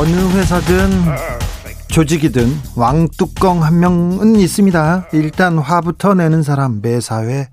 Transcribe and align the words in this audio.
어느 0.00 0.16
회사든 0.16 0.88
조직이든 1.88 2.58
왕뚜껑 2.74 3.62
한 3.62 3.80
명은 3.80 4.36
있습니다. 4.36 5.08
일단 5.12 5.58
화부터 5.58 6.14
내는 6.14 6.42
사람, 6.42 6.80
매사회 6.80 7.50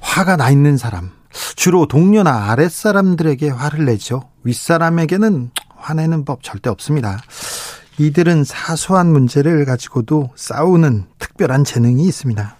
화가 0.00 0.36
나 0.36 0.48
있는 0.50 0.76
사람. 0.76 1.10
주로 1.56 1.88
동료나 1.88 2.52
아랫사람들에게 2.52 3.48
화를 3.48 3.84
내죠. 3.84 4.30
윗사람에게는 4.44 5.50
화내는 5.76 6.24
법 6.24 6.44
절대 6.44 6.70
없습니다. 6.70 7.18
이들은 7.98 8.44
사소한 8.44 9.10
문제를 9.10 9.64
가지고도 9.64 10.30
싸우는 10.36 11.06
특별한 11.18 11.64
재능이 11.64 12.04
있습니다. 12.04 12.56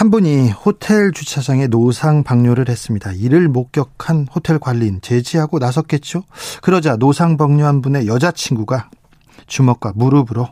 한 0.00 0.10
분이 0.10 0.48
호텔 0.48 1.12
주차장에 1.12 1.66
노상 1.66 2.24
방뇨를 2.24 2.70
했습니다. 2.70 3.12
이를 3.12 3.48
목격한 3.48 4.28
호텔 4.34 4.58
관리인 4.58 5.02
제지하고 5.02 5.58
나섰겠죠. 5.58 6.24
그러자 6.62 6.96
노상 6.96 7.36
방뇨한 7.36 7.82
분의 7.82 8.06
여자친구가 8.06 8.88
주먹과 9.46 9.92
무릎으로 9.94 10.48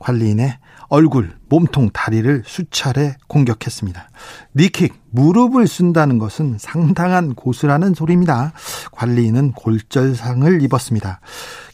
관리인의 0.00 0.58
얼굴, 0.88 1.36
몸통, 1.48 1.90
다리를 1.92 2.42
수차례 2.44 3.14
공격했습니다. 3.28 4.10
니킥, 4.56 5.00
무릎을 5.10 5.68
쓴다는 5.68 6.18
것은 6.18 6.56
상당한 6.58 7.36
고수라는 7.36 7.94
소리입니다. 7.94 8.52
관리인은 8.90 9.52
골절상을 9.52 10.60
입었습니다. 10.60 11.20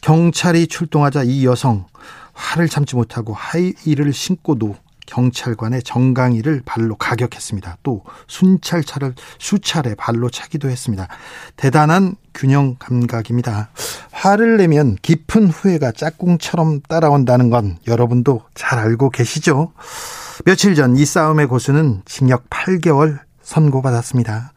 경찰이 0.02 0.66
출동하자 0.66 1.22
이 1.22 1.46
여성 1.46 1.86
화를 2.34 2.68
참지 2.68 2.96
못하고 2.96 3.32
하이힐을 3.32 4.12
신고도 4.12 4.76
경찰관의 5.06 5.82
정강이를 5.82 6.62
발로 6.64 6.96
가격했습니다. 6.96 7.78
또 7.82 8.02
순찰차를 8.26 9.14
수차례 9.38 9.94
발로 9.94 10.30
차기도 10.30 10.68
했습니다. 10.70 11.08
대단한 11.56 12.16
균형 12.34 12.76
감각입니다. 12.78 13.70
화를 14.10 14.56
내면 14.56 14.96
깊은 15.02 15.48
후회가 15.48 15.92
짝꿍처럼 15.92 16.80
따라온다는 16.88 17.50
건 17.50 17.78
여러분도 17.86 18.42
잘 18.54 18.78
알고 18.78 19.10
계시죠? 19.10 19.72
며칠 20.44 20.74
전 20.74 20.96
이 20.96 21.04
싸움의 21.04 21.46
고수는 21.46 22.02
징역 22.04 22.48
8개월 22.50 23.20
선고받았습니다. 23.42 24.52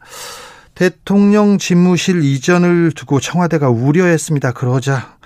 대통령 0.74 1.58
집무실 1.58 2.22
이전을 2.22 2.92
두고 2.94 3.18
청와대가 3.20 3.68
우려했습니다. 3.68 4.52
그러자 4.52 5.16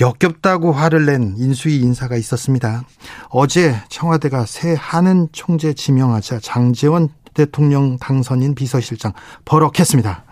역겹다고 0.00 0.72
화를 0.72 1.06
낸 1.06 1.34
인수위 1.38 1.76
인사가 1.80 2.16
있었습니다. 2.16 2.84
어제 3.30 3.76
청와대가 3.88 4.44
새 4.46 4.76
한은 4.78 5.28
총재 5.32 5.72
지명하자 5.72 6.40
장재원 6.40 7.08
대통령 7.34 7.98
당선인 7.98 8.54
비서실장 8.54 9.12
버럭했습니다. 9.44 10.24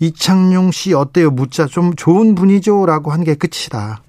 이창용 0.00 0.70
씨 0.70 0.92
어때요? 0.94 1.30
묻자 1.30 1.66
좀 1.66 1.94
좋은 1.94 2.34
분이죠? 2.34 2.86
라고 2.86 3.12
한 3.12 3.24
게 3.24 3.34
끝이다. 3.34 4.02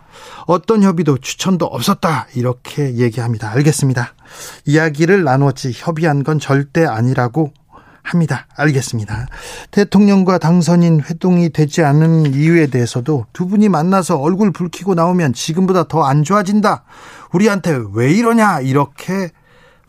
어떤 0.45 0.83
협의도 0.83 1.17
추천도 1.17 1.65
없었다. 1.65 2.27
이렇게 2.35 2.95
얘기합니다. 2.95 3.51
알겠습니다. 3.51 4.13
이야기를 4.65 5.23
나눴지 5.23 5.71
협의한 5.73 6.23
건 6.23 6.39
절대 6.39 6.85
아니라고 6.85 7.53
합니다. 8.07 8.47
알겠습니다. 8.55 9.27
대통령과 9.71 10.37
당선인 10.37 11.01
회동이 11.01 11.49
되지 11.49 11.83
않은 11.83 12.33
이유에 12.33 12.67
대해서도 12.67 13.25
두 13.33 13.47
분이 13.47 13.69
만나서 13.69 14.17
얼굴 14.17 14.51
붉히고 14.51 14.95
나오면 14.95 15.33
지금보다 15.33 15.87
더 15.87 16.07
안 16.07 16.23
좋아진다. 16.23 16.83
우리한테 17.33 17.77
왜 17.93 18.11
이러냐. 18.13 18.61
이렇게 18.61 19.29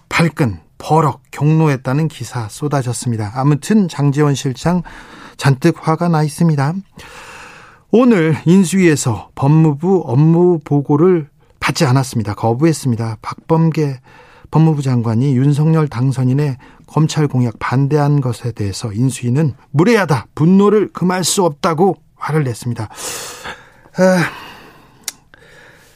발끈, 0.09 0.59
버럭, 0.79 1.23
경로했다는 1.31 2.09
기사 2.09 2.49
쏟아졌습니다. 2.49 3.33
아무튼 3.37 3.89
장재원 3.89 4.35
실장 4.35 4.83
잔뜩 5.37 5.77
화가 5.87 6.09
나 6.09 6.23
있습니다. 6.25 6.75
오늘 7.91 8.37
인수위에서 8.45 9.31
법무부 9.35 10.03
업무 10.07 10.59
보고를 10.65 11.29
받지 11.61 11.85
않았습니다. 11.85 12.35
거부했습니다. 12.35 13.19
박범계 13.23 14.01
법무부 14.51 14.83
장관이 14.83 15.37
윤석열 15.37 15.89
당선인의 15.89 16.57
검찰 16.89 17.29
공약 17.29 17.59
반대한 17.59 18.21
것에 18.21 18.53
대해서 18.53 18.93
인수위는 18.93 19.55
무례하다, 19.71 20.29
분노를 20.35 20.93
금할 20.93 21.23
수 21.23 21.45
없다고 21.45 21.97
화를 22.17 22.45
냈습니다. 22.45 22.89
아, 23.99 24.31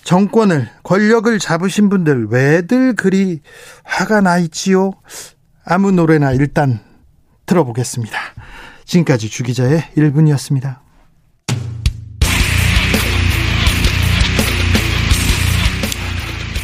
정권을, 0.04 0.68
권력을 0.82 1.38
잡으신 1.38 1.88
분들 1.88 2.26
왜들 2.28 2.94
그리 2.94 3.40
화가 3.84 4.20
나 4.20 4.38
있지요? 4.38 4.92
아무 5.64 5.92
노래나 5.92 6.32
일단 6.32 6.80
들어보겠습니다. 7.46 8.18
지금까지 8.84 9.30
주기자의 9.30 9.80
1분이었습니다. 9.96 10.81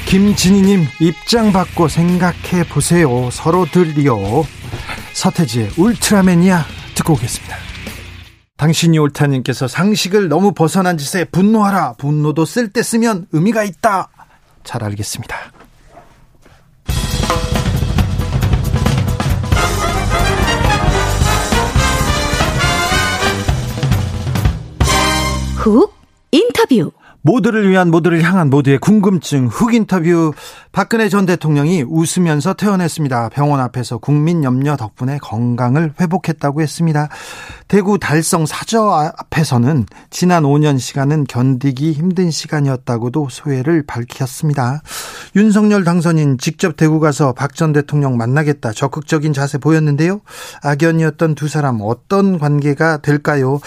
김진희님 0.09 0.87
입장 1.01 1.53
받고 1.53 1.89
생각해 1.89 2.67
보세요. 2.71 3.29
서로들이요. 3.31 4.17
서태지의 5.13 5.73
울트라맨이야 5.77 6.65
듣고 6.95 7.13
오겠습니다. 7.13 7.55
당신이 8.57 8.99
옳다님께서 8.99 9.69
상식을 9.69 10.31
너무 10.31 10.53
벗어난 10.55 10.97
짓에 10.97 11.25
분노하라. 11.25 11.93
분노도 11.99 12.47
쓸 12.47 12.73
때 12.73 12.83
쓰면 12.83 13.27
의미가 13.33 13.65
있다. 13.65 14.09
잘 14.65 14.83
알겠습니다. 14.83 15.37
훅 25.57 25.93
인터뷰 26.31 26.93
모두를 27.29 27.69
위한 27.69 27.91
모두를 27.91 28.23
향한 28.23 28.49
모두의 28.49 28.79
궁금증 28.79 29.49
흑 29.49 29.75
인터뷰 29.75 30.33
박근혜 30.79 31.09
전 31.09 31.27
대통령이 31.27 31.83
웃으면서 31.83 32.55
퇴원했습니다. 32.55 33.31
병원 33.31 33.59
앞에서 33.59 33.99
국민 33.99 34.45
염려 34.45 34.77
덕분에 34.77 35.19
건강을 35.19 35.95
회복했다고 36.01 36.63
했습니다. 36.63 37.09
대구 37.67 37.99
달성 37.99 38.47
사저 38.47 39.13
앞에서는 39.19 39.87
지난 40.11 40.45
5년 40.45 40.79
시간은 40.79 41.25
견디기 41.25 41.95
힘든 41.95 42.31
시간이었다고도 42.31 43.27
소회를 43.29 43.87
밝혔습니다. 43.89 44.83
윤석열 45.35 45.83
당선인 45.83 46.39
직접 46.39 46.77
대구 46.77 47.01
가서 47.01 47.33
박 47.33 47.55
전 47.55 47.73
대통령 47.73 48.17
만나겠다 48.17 48.71
적극적인 48.71 49.33
자세 49.33 49.59
보였는데요. 49.59 50.21
악연이었던 50.63 51.35
두 51.35 51.49
사람 51.49 51.81
어떤 51.83 52.39
관계가 52.39 52.99
될까요? 52.99 53.59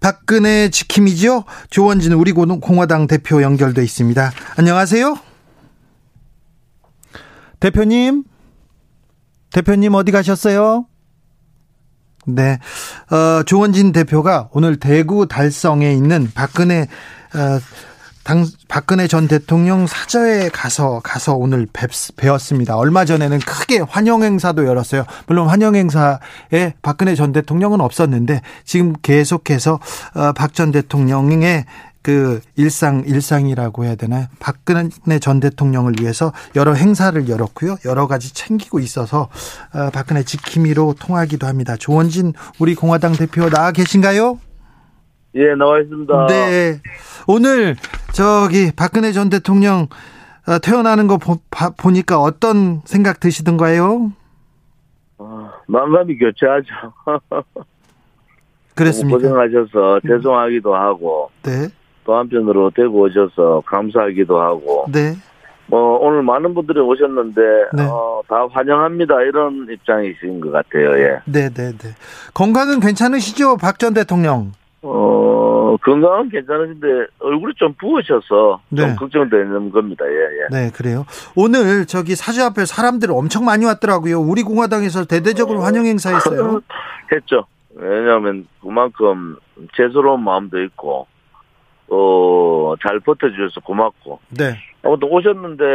박근혜 0.00 0.68
지킴이죠. 0.68 1.44
조원진 1.70 2.12
우리 2.14 2.32
공화당 2.32 3.06
대표 3.06 3.40
연결돼 3.40 3.84
있습니다. 3.84 4.32
안녕하세요. 4.56 5.35
대표님, 7.60 8.24
대표님 9.52 9.94
어디 9.94 10.12
가셨어요? 10.12 10.86
네, 12.26 12.58
어, 13.10 13.42
조원진 13.44 13.92
대표가 13.92 14.48
오늘 14.52 14.76
대구 14.76 15.28
달성에 15.28 15.92
있는 15.92 16.28
박근혜 16.34 16.82
어, 16.82 17.60
당, 18.26 18.44
박근혜 18.66 19.06
전 19.06 19.28
대통령 19.28 19.86
사저에 19.86 20.48
가서 20.48 21.00
가서 21.04 21.36
오늘 21.36 21.68
뵙, 21.72 21.90
배웠습니다. 22.16 22.76
얼마 22.76 23.04
전에는 23.04 23.38
크게 23.38 23.78
환영 23.78 24.24
행사도 24.24 24.66
열었어요. 24.66 25.04
물론 25.28 25.48
환영 25.48 25.76
행사에 25.76 26.74
박근혜 26.82 27.14
전 27.14 27.30
대통령은 27.30 27.80
없었는데 27.80 28.40
지금 28.64 28.94
계속해서 29.00 29.78
어, 30.14 30.32
박전 30.32 30.72
대통령의 30.72 31.66
그 32.06 32.38
일상 32.54 33.02
일상이라고 33.04 33.82
해야 33.82 33.96
되나요? 33.96 34.26
박근혜 34.38 35.18
전 35.20 35.40
대통령을 35.40 35.94
위해서 36.00 36.30
여러 36.54 36.72
행사를 36.72 37.28
열었고요. 37.28 37.78
여러 37.84 38.06
가지 38.06 38.32
챙기고 38.32 38.78
있어서 38.78 39.22
어, 39.74 39.90
박근혜 39.92 40.22
지킴이로 40.22 40.94
통하기도 41.00 41.48
합니다. 41.48 41.74
조원진 41.74 42.32
우리 42.60 42.76
공화당 42.76 43.14
대표 43.14 43.50
나와 43.50 43.72
계신가요? 43.72 44.38
예, 45.34 45.56
나와 45.56 45.80
있습니다. 45.80 46.26
네. 46.28 46.80
오늘 47.26 47.74
저기 48.12 48.70
박근혜 48.76 49.10
전 49.10 49.28
대통령 49.28 49.88
어, 50.46 50.60
태어나는 50.60 51.08
거 51.08 51.18
보, 51.18 51.90
니까 51.90 52.20
어떤 52.20 52.82
생각 52.84 53.18
드시던가요? 53.18 54.12
어, 55.18 55.50
마음이 55.66 56.16
교체하죠. 56.18 56.68
그랬습니까? 58.76 59.18
고생하셔서 59.18 60.00
죄송하기도 60.06 60.72
하고 60.72 61.32
네. 61.42 61.68
또 62.06 62.14
한편으로 62.16 62.70
대구 62.74 63.00
오셔서 63.00 63.62
감사하기도 63.66 64.40
하고 64.40 64.86
네. 64.92 65.14
뭐 65.66 65.98
오늘 65.98 66.22
많은 66.22 66.54
분들이 66.54 66.78
오셨는데 66.78 67.40
네. 67.74 67.82
어, 67.82 68.22
다 68.28 68.46
환영합니다 68.52 69.20
이런 69.22 69.66
입장이신 69.68 70.40
것 70.40 70.52
같아요. 70.52 70.96
예. 71.00 71.18
네, 71.26 71.48
네, 71.50 71.72
네. 71.76 71.88
건강은 72.32 72.78
괜찮으시죠? 72.80 73.56
박 73.56 73.78
전 73.78 73.92
대통령. 73.92 74.52
어 74.82 75.76
건강은 75.82 76.28
괜찮으신데 76.30 76.86
얼굴이 77.18 77.54
좀 77.56 77.74
부으셔서 77.80 78.60
네. 78.68 78.82
좀 78.82 78.96
걱정되는 78.96 79.70
겁니다. 79.72 80.04
예, 80.06 80.12
예. 80.12 80.48
네, 80.56 80.70
그래요. 80.70 81.04
오늘 81.34 81.86
저기 81.86 82.14
사주 82.14 82.44
앞에 82.44 82.64
사람들 82.64 83.10
엄청 83.10 83.44
많이 83.44 83.64
왔더라고요. 83.66 84.20
우리 84.20 84.44
공화당에서 84.44 85.04
대대적으로 85.06 85.60
환영 85.62 85.84
행사했어요. 85.86 86.60
했죠. 87.12 87.44
왜냐하면 87.74 88.46
그만큼 88.62 89.36
죄스러운 89.76 90.22
마음도 90.22 90.62
있고 90.62 91.06
또잘 91.88 93.00
버텨주셔서 93.00 93.60
고맙고 93.64 94.20
네. 94.30 94.56
아무튼 94.82 95.08
오셨는데 95.10 95.64
에, 95.64 95.68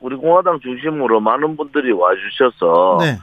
우리 0.00 0.16
공화당 0.16 0.58
중심으로 0.60 1.20
많은 1.20 1.56
분들이 1.56 1.92
와주셔서 1.92 2.98
네. 3.00 3.18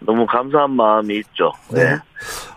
너무 0.00 0.26
감사한 0.26 0.70
마음이 0.72 1.16
있죠. 1.18 1.52
네. 1.72 1.96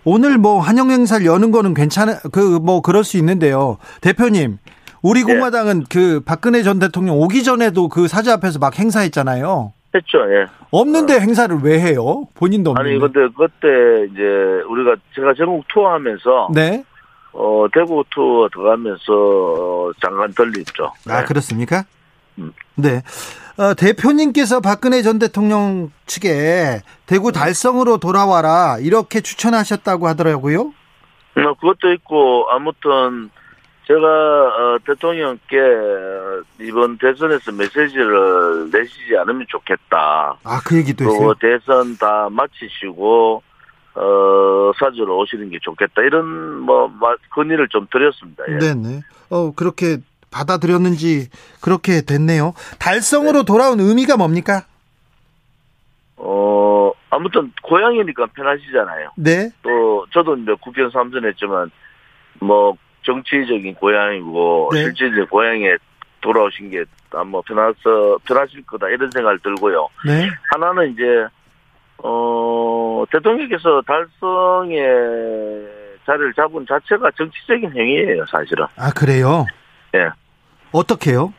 오늘 0.03 0.37
뭐 0.37 0.59
환영 0.59 0.89
행사를 0.91 1.25
여는 1.25 1.51
거는 1.51 1.73
괜찮아 1.73 2.19
그 2.31 2.59
뭐 2.59 2.81
그럴 2.81 3.03
수 3.03 3.17
있는데요. 3.17 3.77
대표님, 4.01 4.57
우리 5.03 5.23
네. 5.23 5.33
공화당은 5.33 5.83
그 5.89 6.21
박근혜 6.25 6.63
전 6.63 6.79
대통령 6.79 7.17
오기 7.19 7.43
전에도 7.43 7.88
그 7.89 8.07
사주 8.07 8.31
앞에서 8.31 8.59
막 8.59 8.77
행사했잖아요. 8.79 9.73
했죠. 9.93 10.17
예. 10.33 10.45
없는데 10.71 11.19
행사를 11.19 11.55
왜 11.63 11.79
해요? 11.79 12.25
본인도 12.35 12.71
없는데. 12.71 12.89
아니 12.89 12.99
근데 12.99 13.19
그때 13.38 14.11
이제 14.11 14.21
우리가 14.67 14.95
제가 15.15 15.33
전국 15.38 15.65
투어하면서 15.69 16.49
네. 16.53 16.83
어 17.37 17.67
대구 17.73 18.03
투어 18.09 18.47
들어가면서 18.49 19.13
어, 19.13 19.91
잠깐 20.01 20.33
들렸죠. 20.33 20.93
아, 21.09 21.19
네. 21.19 21.25
그렇습니까? 21.25 21.83
음. 22.37 22.53
네. 22.75 23.01
어, 23.57 23.73
대표님께서 23.73 24.61
박근혜 24.61 25.01
전 25.01 25.19
대통령 25.19 25.91
측에 26.05 26.81
대구 27.05 27.31
달성으로 27.31 27.97
돌아와라 27.97 28.77
이렇게 28.79 29.21
추천하셨다고 29.21 30.07
하더라고요. 30.07 30.73
어, 31.37 31.53
그것도 31.59 31.91
있고 31.93 32.47
아무튼 32.49 33.29
제가 33.88 33.99
어, 34.01 34.77
대통령께 34.85 35.57
이번 36.61 36.97
대선에서 36.97 37.51
메시지를 37.51 38.69
내시지 38.71 39.15
않으면 39.17 39.45
좋겠다. 39.49 40.38
아, 40.43 40.61
그 40.65 40.77
얘기도 40.77 41.05
했어요. 41.05 41.33
대선 41.39 41.97
다 41.97 42.29
마치시고 42.31 43.43
어 43.95 44.71
사주로 44.77 45.19
오시는 45.19 45.50
게 45.50 45.57
좋겠다. 45.62 46.01
이런 46.01 46.59
뭐 46.62 46.88
마- 46.89 47.15
건의를 47.31 47.68
좀 47.69 47.88
드렸습니다. 47.92 48.44
예. 48.50 48.57
네, 48.57 48.74
네. 48.74 49.01
어, 49.30 49.53
그렇게 49.56 49.97
받아들였는지 50.31 51.30
그렇게 51.62 52.01
됐네요. 52.01 52.53
달성으로 52.80 53.44
돌아온 53.44 53.80
의미가 53.80 54.18
뭡니까? 54.18 54.63
어 56.18 56.92
아무튼 57.09 57.51
고향이니까 57.63 58.27
편하시잖아요. 58.36 59.12
네. 59.18 59.50
또 59.62 60.06
저도 60.13 60.36
이제 60.38 60.53
국회의원 60.62 60.91
삼선했지만 60.91 61.71
뭐 62.41 62.75
정치적인 63.06 63.75
고향이고 63.75 64.71
네. 64.74 64.83
실질적인 64.83 65.27
고향에 65.27 65.75
돌아오신 66.21 66.71
게 66.71 66.83
아마 67.12 67.39
편해서 67.41 68.18
편하실 68.25 68.65
거다 68.65 68.89
이런 68.89 69.09
생각을 69.12 69.39
들고요. 69.39 69.88
네. 70.06 70.27
하나는 70.51 70.91
이제 70.91 71.03
어 72.03 73.03
대통령께서 73.12 73.81
달성에 73.88 74.77
자리를 76.06 76.33
잡은 76.36 76.65
자체가 76.68 77.12
정치적인 77.18 77.71
행위예요, 77.71 78.25
사실은. 78.27 78.65
아, 78.77 78.92
그래요? 78.92 79.45
예. 79.95 80.09
어떻게요? 80.71 81.33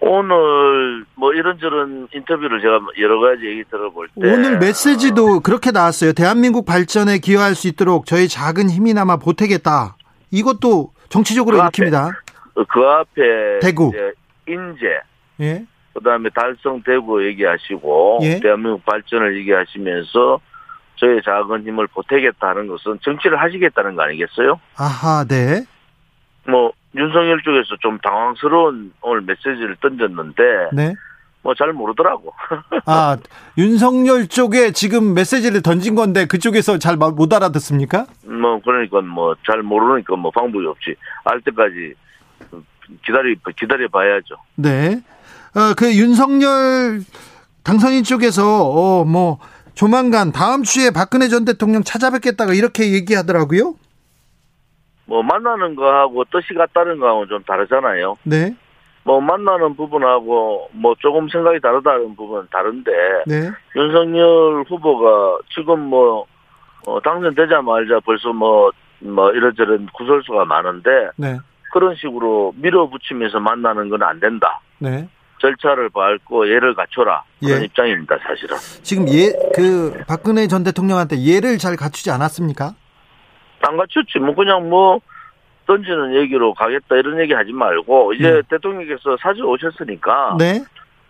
오늘 0.00 1.04
뭐 1.16 1.32
이런저런 1.32 2.08
인터뷰를 2.14 2.60
제가 2.60 2.78
여러 3.00 3.20
가지 3.20 3.46
얘기 3.46 3.64
들어볼 3.64 4.08
때 4.08 4.32
오늘 4.32 4.58
메시지도 4.58 5.40
그렇게 5.40 5.70
나왔어요. 5.72 6.12
대한민국 6.12 6.64
발전에 6.64 7.18
기여할 7.18 7.54
수 7.54 7.66
있도록 7.68 8.06
저희 8.06 8.28
작은 8.28 8.70
힘이나마 8.70 9.16
보태겠다. 9.16 9.96
이것도 10.30 10.92
정치적으로 11.08 11.56
그 11.56 11.62
앞에 11.62 11.68
읽힙니다. 11.68 12.10
어, 12.54 12.64
그 12.68 12.80
앞에 12.80 13.58
대구. 13.60 13.92
인재 14.46 15.00
예. 15.40 15.64
그다음에 15.98 16.30
달성 16.34 16.82
대구 16.82 17.24
얘기하시고 17.26 18.20
예. 18.22 18.40
대한민국 18.40 18.84
발전을 18.84 19.36
얘기하시면서 19.38 20.40
저의 20.96 21.20
작은 21.24 21.64
힘을 21.64 21.86
보태겠다는 21.88 22.66
것은 22.66 22.98
정치를 23.02 23.40
하시겠다는 23.40 23.94
거 23.94 24.02
아니겠어요? 24.02 24.60
아하, 24.76 25.24
네. 25.24 25.64
뭐 26.48 26.72
윤석열 26.96 27.40
쪽에서 27.42 27.76
좀 27.80 27.98
당황스러운 27.98 28.92
오늘 29.02 29.20
메시지를 29.22 29.76
던졌는데 29.80 30.42
네. 30.72 30.94
뭐 31.42 31.54
잘 31.54 31.72
모르더라고. 31.72 32.32
아, 32.86 33.16
윤석열 33.56 34.26
쪽에 34.26 34.72
지금 34.72 35.14
메시지를 35.14 35.62
던진 35.62 35.94
건데 35.94 36.26
그쪽에서 36.26 36.78
잘 36.78 36.96
못 36.96 37.32
알아듣습니까? 37.32 38.06
뭐 38.24 38.60
그러니까 38.64 39.00
뭐 39.02 39.36
잘 39.46 39.62
모르니까 39.62 40.16
뭐 40.16 40.30
방법이 40.32 40.66
없지. 40.66 40.96
알 41.24 41.40
때까지 41.42 41.94
기다리 43.06 43.36
기다려 43.56 43.86
봐야죠. 43.88 44.34
네. 44.56 45.00
어, 45.54 45.74
그 45.76 45.94
윤석열 45.96 47.00
당선인 47.64 48.04
쪽에서 48.04 48.42
어, 48.70 49.04
뭐 49.04 49.38
조만간 49.74 50.32
다음 50.32 50.62
주에 50.62 50.90
박근혜 50.90 51.28
전 51.28 51.44
대통령 51.44 51.82
찾아뵙겠다가 51.82 52.54
이렇게 52.54 52.92
얘기하더라고요. 52.92 53.74
뭐 55.06 55.22
만나는 55.22 55.74
거하고 55.74 56.24
뜻이 56.24 56.52
같다는 56.54 56.98
거하고는 56.98 57.28
좀 57.28 57.42
다르잖아요. 57.44 58.16
네. 58.24 58.54
뭐 59.04 59.20
만나는 59.20 59.74
부분하고 59.74 60.68
뭐 60.72 60.94
조금 60.98 61.28
생각이 61.30 61.60
다르다는 61.60 62.14
부분은 62.14 62.48
다른데 62.50 62.90
네. 63.26 63.50
윤석열 63.74 64.64
후보가 64.68 65.38
지금 65.54 65.80
뭐 65.80 66.26
어, 66.86 67.00
당선되자마자 67.00 68.00
벌써 68.04 68.32
뭐, 68.32 68.70
뭐 69.00 69.30
이런저런 69.32 69.88
구설수가 69.94 70.44
많은데 70.44 70.90
네. 71.16 71.38
그런 71.72 71.94
식으로 71.96 72.52
밀어붙이면서 72.56 73.40
만나는 73.40 73.88
건 73.88 74.02
안 74.02 74.20
된다. 74.20 74.60
네. 74.78 75.08
절차를 75.38 75.90
밟고 75.90 76.48
예를 76.48 76.74
갖춰라. 76.74 77.22
그런 77.40 77.60
예. 77.60 77.64
입장입니다, 77.64 78.18
사실은. 78.18 78.56
지금 78.82 79.08
예, 79.08 79.32
그 79.54 80.02
박근혜 80.06 80.46
전 80.46 80.64
대통령한테 80.64 81.22
예를 81.22 81.58
잘 81.58 81.76
갖추지 81.76 82.10
않았습니까? 82.10 82.74
안 83.62 83.76
갖췄지. 83.76 84.18
뭐 84.18 84.34
그냥 84.34 84.68
뭐 84.68 85.00
던지는 85.66 86.14
얘기로 86.16 86.54
가겠다 86.54 86.96
이런 86.96 87.20
얘기 87.20 87.34
하지 87.34 87.52
말고 87.52 88.14
이제 88.14 88.30
네. 88.30 88.42
대통령께서 88.48 89.16
사주 89.20 89.42
오셨으니까 89.42 90.36
네. 90.38 90.64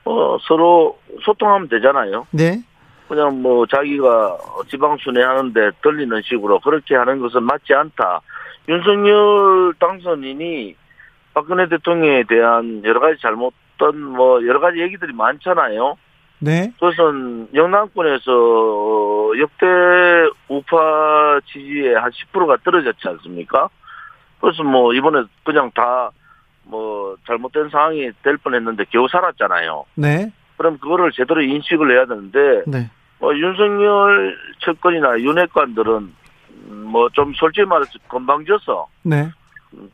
어, 0.04 0.37
서로 0.42 0.99
소통하면 1.23 1.68
되잖아요. 1.68 2.26
네. 2.32 2.61
그냥 3.08 3.40
뭐 3.40 3.66
자기가 3.66 4.37
지방 4.68 4.97
순회 4.99 5.23
하는데 5.23 5.70
들리는 5.82 6.20
식으로 6.25 6.61
그렇게 6.61 6.94
하는 6.94 7.20
것은 7.20 7.42
맞지 7.42 7.73
않다. 7.73 8.20
윤석열 8.68 9.75
당선인이 9.78 10.76
박근혜 11.32 11.68
대통령에 11.68 12.25
대한 12.28 12.82
여러 12.85 13.00
가지 13.00 13.20
잘못 13.23 13.54
된뭐 13.78 14.47
여러 14.47 14.61
가지 14.61 14.80
얘기들이 14.80 15.12
많잖아요. 15.12 15.97
네. 16.40 16.73
그것은 16.78 17.49
영남권에서 17.54 18.32
어, 18.32 19.32
역대 19.38 19.66
우파 20.49 21.40
지지에 21.47 21.94
한 21.94 22.11
10%가 22.11 22.56
떨어졌지 22.64 23.08
않습니까? 23.08 23.68
그래서 24.40 24.62
뭐 24.62 24.92
이번에 24.94 25.23
그냥 25.44 25.70
다 25.75 26.11
뭐 26.70 27.16
잘못된 27.26 27.70
상황이 27.70 28.11
될 28.23 28.37
뻔했는데 28.37 28.85
겨우 28.90 29.08
살았잖아요. 29.08 29.87
네. 29.94 30.30
그럼 30.58 30.76
그거를 30.78 31.12
제대로 31.12 31.40
인식을 31.40 31.90
해야 31.97 32.04
되는데 32.04 32.62
네. 32.66 32.90
뭐 33.18 33.35
윤석열 33.35 34.37
측근이나 34.61 35.18
윤핵관들은 35.18 36.14
뭐 36.90 37.08
좀 37.14 37.32
솔직히 37.35 37.66
말해서 37.66 37.92
건방져서 38.08 38.87
네. 39.04 39.30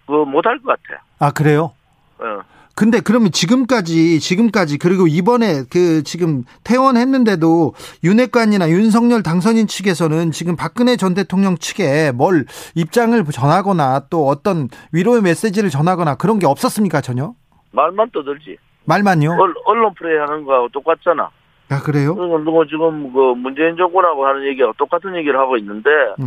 그거 0.05 0.25
못할 0.25 0.59
것 0.59 0.77
같아. 0.83 1.01
아, 1.21 1.31
그래요? 1.31 1.73
어. 2.19 2.41
근데 2.77 3.01
그러면 3.01 3.31
지금까지 3.31 4.19
지금까지 4.19 4.79
그리고 4.79 5.07
이번에 5.07 5.63
그 5.71 6.03
지금 6.03 6.43
퇴원했는데도 6.65 7.75
윤핵관이나 8.03 8.69
윤석열 8.71 9.23
당선인 9.23 9.67
측에서는 9.69 10.33
지금 10.33 10.57
박근혜 10.57 10.97
전 10.97 11.15
대통령 11.15 11.57
측에 11.57 12.11
뭘 12.13 12.47
입장을 12.75 13.23
전하거나 13.25 14.07
또 14.11 14.27
어떤 14.27 14.69
위로의 14.93 15.23
메시지를 15.23 15.71
전하거나 15.71 16.17
그런 16.17 16.39
게 16.41 16.47
없었습니까 16.47 17.01
전혀 17.01 17.35
말만 17.71 18.11
떠들지. 18.13 18.57
말만요? 18.87 19.31
언- 19.41 19.55
언론 19.65 19.95
플레이 19.95 20.19
하는 20.19 20.45
거하고 20.45 20.69
똑같잖아. 20.71 21.31
아 21.71 21.81
그래요? 21.81 22.15
그러니까 22.15 22.39
누구 22.45 22.67
지금 22.67 23.13
그 23.13 23.35
문재인 23.37 23.77
정권하고 23.77 24.27
하는 24.27 24.47
얘기하고 24.49 24.75
똑같은 24.77 25.17
얘기를 25.17 25.39
하고 25.39 25.57
있는데 25.57 25.89
네. 26.19 26.27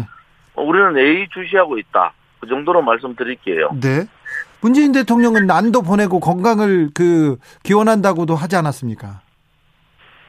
어, 0.56 0.64
우리는 0.64 0.98
A 0.98 1.28
주시하고 1.34 1.78
있다. 1.78 2.14
그 2.40 2.48
정도로 2.48 2.82
말씀드릴게요. 2.82 3.70
네. 3.82 4.08
문재인 4.62 4.92
대통령은 4.92 5.46
난도 5.48 5.82
보내고 5.82 6.20
건강을 6.20 6.90
그 6.94 7.38
기원한다고도 7.64 8.36
하지 8.36 8.56
않았습니까? 8.56 9.22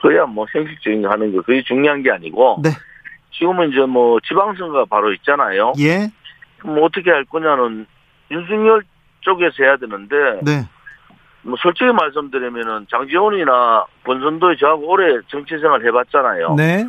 그야 0.03 0.27
뭐 0.27 0.47
형식적인 0.53 1.03
거 1.03 1.11
하는 1.11 1.35
거 1.35 1.43
그게 1.43 1.63
중요한 1.65 2.03
게 2.03 2.11
아니고 2.11 2.61
네. 2.63 2.71
지금은 3.33 3.71
이제 3.71 3.81
뭐 3.81 4.19
지방선거가 4.21 4.85
바로 4.87 5.13
있잖아요. 5.15 5.73
예. 5.81 6.11
뭐 6.63 6.85
어떻게 6.85 7.11
할 7.11 7.25
거냐는 7.25 7.87
윤석열 8.31 8.83
쪽에서 9.21 9.63
해야 9.63 9.77
되는데 9.77 10.17
네. 10.43 10.69
뭐 11.43 11.57
솔직히 11.61 11.91
말씀드리면은 11.93 12.87
장지원이나 12.91 13.87
권선도에 14.05 14.57
저하고 14.57 14.89
오래 14.89 15.21
정치 15.29 15.59
생활 15.59 15.85
해봤잖아요. 15.85 16.55
네. 16.55 16.89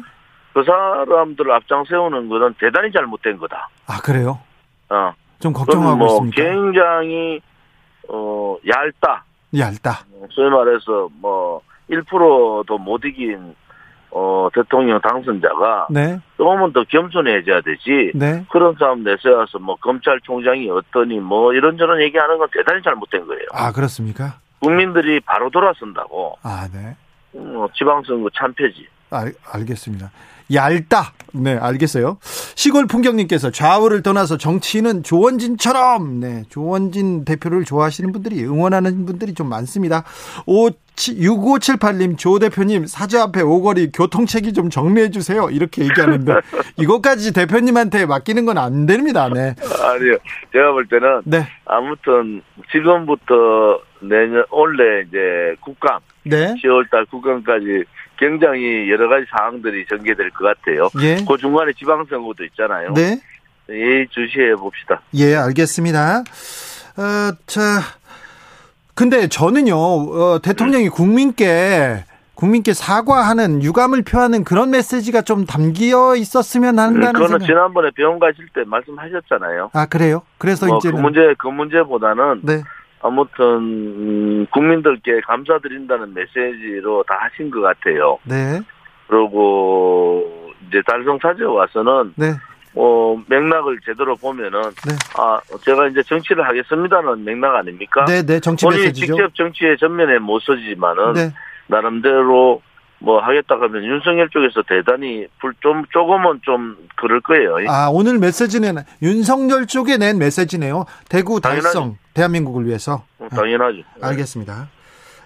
그 0.53 0.63
사람들을 0.63 1.51
앞장 1.51 1.86
세우는 1.86 2.27
거는 2.27 2.55
대단히 2.60 2.91
잘못된 2.91 3.38
거다. 3.38 3.69
아, 3.88 4.01
그래요? 4.01 4.39
어. 4.89 5.13
좀 5.39 5.53
걱정하고 5.53 5.96
뭐 5.96 6.08
있습니까? 6.08 6.43
굉장히 6.43 7.41
어 8.08 8.58
얇다. 8.67 9.24
얇다. 9.58 10.05
소위 10.31 10.50
말해서 10.50 11.10
뭐 11.19 11.62
1%도 11.89 12.77
못 12.77 13.03
이긴 13.05 13.55
어 14.12 14.50
대통령 14.53 15.00
당선자가 15.01 15.88
네. 15.91 16.19
조금은 16.38 16.74
더 16.74 16.84
겸손해져야 16.84 17.62
되지. 17.62 18.12
네. 18.15 18.43
그런 18.51 18.75
사람 18.77 19.03
내세워서 19.03 19.60
뭐 19.60 19.75
검찰총장이 19.77 20.69
어떠니 20.69 21.19
뭐 21.19 21.53
이런저런 21.53 22.01
얘기하는 22.01 22.38
건 22.38 22.48
대단히 22.51 22.81
잘못된 22.81 23.25
거예요. 23.27 23.43
아, 23.53 23.72
그렇습니까? 23.72 24.39
국민들이 24.60 25.19
바로 25.22 25.50
돌아선다고. 25.50 26.38
아, 26.43 26.67
네. 26.74 26.96
뭐 27.31 27.69
지방선거 27.75 28.29
참패지. 28.36 28.88
알, 29.12 29.31
알겠습니다. 29.51 30.12
얇다. 30.53 31.13
네, 31.34 31.56
알겠어요. 31.56 32.18
시골 32.56 32.88
풍경님께서 32.88 33.51
좌우를 33.51 34.01
떠나서 34.01 34.38
정치인은 34.38 35.03
조원진처럼, 35.03 36.20
네, 36.20 36.44
조원진 36.50 37.24
대표를 37.25 37.65
좋아하시는 37.65 38.12
분들이, 38.12 38.44
응원하는 38.44 39.06
분들이 39.06 39.34
좀 39.34 39.48
많습니다. 39.48 40.03
5, 40.48 40.70
6578님, 40.96 42.18
조 42.18 42.39
대표님, 42.39 42.86
사저 42.88 43.22
앞에 43.22 43.41
오거리 43.41 43.91
교통체계 43.91 44.51
좀 44.51 44.70
정리해주세요. 44.70 45.50
이렇게 45.51 45.84
얘기하는데, 45.84 46.34
이것까지 46.77 47.32
대표님한테 47.32 48.06
맡기는 48.06 48.46
건 48.46 48.58
안 48.60 48.86
됩니다. 48.86 49.29
네. 49.29 49.56
아니요. 49.82 50.18
제가 50.51 50.72
볼 50.74 50.86
때는 50.88 51.22
네. 51.24 51.48
아무튼 51.65 52.41
지금부터 52.72 53.79
내년 54.01 54.44
원래 54.50 55.03
이제 55.08 55.56
국감 55.62 56.00
네. 56.24 56.56
10월달 56.56 57.10
국감까지 57.10 57.86
굉장히 58.20 58.90
여러 58.92 59.08
가지 59.08 59.26
사항들이 59.32 59.86
전개될 59.88 60.30
것 60.32 60.44
같아요. 60.46 60.90
예. 61.02 61.24
그 61.26 61.38
중간에 61.38 61.72
지방선거도 61.74 62.44
있잖아요. 62.46 62.94
네. 62.94 63.20
예의주시해 63.70 64.56
봅시다. 64.56 65.02
예, 65.16 65.36
알겠습니다. 65.36 66.20
어, 66.98 67.32
자, 67.46 67.62
근데 68.94 69.28
저는요, 69.28 69.76
어, 69.78 70.40
대통령이 70.42 70.90
국민께, 70.90 72.04
국민께 72.36 72.74
사과하는 72.74 73.64
유감을 73.64 74.04
표하는 74.04 74.44
그런 74.44 74.72
메시지가 74.72 75.22
좀 75.22 75.46
담겨 75.46 76.16
있었으면 76.16 76.80
한다는 76.80 77.14
그거는 77.14 77.30
생각. 77.40 77.46
지난번에 77.46 77.92
병원 77.92 78.20
가실 78.20 78.48
때 78.54 78.64
말씀하셨잖아요. 78.66 79.70
아, 79.74 79.86
그래요? 79.86 80.24
그래서 80.38 80.66
뭐그 80.66 80.88
이제는. 80.88 81.02
문제 81.02 81.34
그 81.38 81.48
문제보다는 81.48 82.42
네. 82.44 82.64
아무튼 83.01 83.46
음, 83.46 84.46
국민들께 84.51 85.22
감사드린다는 85.22 86.13
메시지로 86.13 87.03
다 87.08 87.18
하신 87.22 87.50
것 87.50 87.62
같아요. 87.62 88.18
네. 88.24 88.62
그리고 89.08 90.51
이제 90.68 90.82
달성 90.86 91.18
사저에 91.22 91.46
와서는 91.46 92.13
네. 92.15 92.34
뭐 92.74 93.22
맥락을 93.27 93.79
제대로 93.86 94.15
보면은 94.15 94.62
네. 94.62 94.96
아 95.18 95.39
제가 95.65 95.88
이제 95.88 96.03
정치를 96.03 96.46
하겠습니다는 96.48 97.24
맥락 97.24 97.56
아닙니까? 97.56 98.06
네, 98.06 98.22
네. 98.22 98.39
정치 98.39 98.65
본인이 98.65 98.84
메시지죠. 98.84 99.13
직접 99.15 99.36
정치에 99.36 99.75
전면에 99.77 100.20
못 100.20 100.41
서지만은 100.41 101.13
네. 101.13 101.34
나름대로 101.68 102.62
뭐 103.00 103.20
하겠다 103.22 103.56
하면 103.56 103.84
윤석열 103.84 104.29
쪽에서 104.29 104.62
대단히 104.68 105.25
불좀 105.39 105.86
조금은 105.91 106.41
좀 106.44 106.75
그럴 106.96 107.22
거예요. 107.22 107.58
아, 107.70 107.89
오늘 107.91 108.20
메시지는 108.20 108.75
윤석열 109.01 109.68
쪽에 109.68 109.98
낸 109.98 110.18
메시지네요. 110.18 110.86
대구 111.08 111.39
당연하죠. 111.39 111.63
달성, 111.63 111.98
대한민국을 112.13 112.65
위해서. 112.65 113.03
어, 113.20 113.27
당연하죠. 113.29 113.79
알겠습니다. 114.01 114.68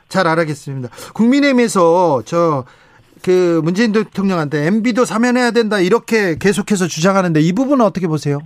잘 0.08 0.28
알아겠습니다. 0.28 0.90
국민의힘에서 1.14 2.22
저 2.26 2.66
그 3.24 3.62
문재인 3.64 3.94
대통령한테 3.94 4.68
MB도 4.68 5.06
사면해야 5.06 5.52
된다 5.52 5.80
이렇게 5.80 6.36
계속해서 6.38 6.88
주장하는데 6.88 7.40
이 7.40 7.54
부분은 7.54 7.84
어떻게 7.84 8.06
보세요? 8.06 8.40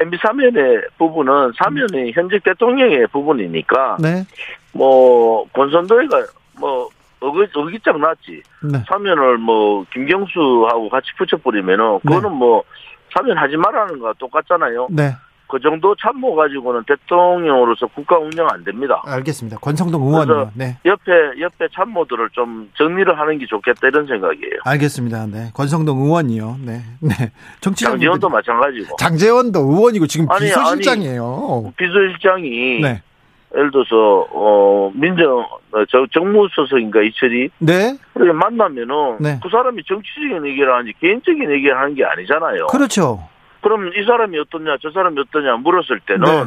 MB 0.00 0.16
사면의 0.22 0.80
부분은 0.98 1.52
사면이 1.62 2.12
현직 2.12 2.42
대통령의 2.42 3.06
부분이니까 3.08 3.98
네, 4.00 4.24
뭐 4.72 5.46
권선도회가 5.52 6.24
뭐 6.58 6.88
어기 7.24 7.46
어기짝 7.54 7.98
났지. 7.98 8.42
네, 8.62 8.82
사면을 8.88 9.38
뭐 9.38 9.84
김경수하고 9.92 10.88
같이 10.88 11.08
붙여버리면은 11.16 12.00
그거는 12.00 12.32
뭐 12.32 12.62
사면하지 13.14 13.56
말라는 13.56 13.98
거와 13.98 14.12
똑같잖아요. 14.18 14.88
네, 14.90 15.12
그 15.46 15.60
정도 15.60 15.94
참모 15.94 16.34
가지고는 16.34 16.82
대통령으로서 16.84 17.86
국가 17.88 18.18
운영 18.18 18.48
안 18.50 18.64
됩니다. 18.64 19.00
알겠습니다. 19.04 19.58
권성동 19.58 20.02
의원이요. 20.02 20.50
네, 20.54 20.76
옆에 20.84 21.12
옆에 21.40 21.68
참모들을 21.72 22.30
좀 22.32 22.70
정리를 22.76 23.18
하는 23.18 23.38
게 23.38 23.46
좋겠다 23.46 23.88
이런 23.88 24.06
생각이에요. 24.06 24.60
알겠습니다. 24.64 25.26
네, 25.26 25.50
권성동 25.54 25.98
의원이요. 26.02 26.56
네, 26.64 26.80
네. 27.00 27.30
정치자 27.60 27.90
장지원도 27.90 28.28
마찬가지고 28.28 28.96
장재원도 28.96 29.60
의원이고 29.60 30.06
지금 30.06 30.26
아니, 30.30 30.46
비서실장이에요. 30.46 31.72
비서실장이 31.76 32.80
네, 32.82 33.02
예를 33.56 33.70
들어서 33.70 34.26
어 34.32 34.90
민정 34.94 35.38
어, 35.40 35.84
저 35.88 36.06
정무수석인가 36.12 37.02
이철이 37.02 37.50
네, 37.58 37.96
그렇게 38.12 38.32
만나면은 38.32 39.18
네. 39.20 39.38
그 39.42 39.48
사람이 39.48 39.82
정치적인 39.84 40.46
얘기를 40.46 40.72
하는지 40.72 40.92
개인적인 41.00 41.50
얘기를 41.50 41.76
하는 41.78 41.94
게 41.94 42.04
아니잖아요. 42.04 42.66
그렇죠. 42.66 43.28
그럼 43.60 43.88
이 43.96 44.04
사람이 44.04 44.38
어떠냐 44.38 44.76
저 44.82 44.90
사람이 44.90 45.18
어떠냐 45.20 45.56
물었을 45.56 46.00
때는 46.00 46.24
네. 46.24 46.44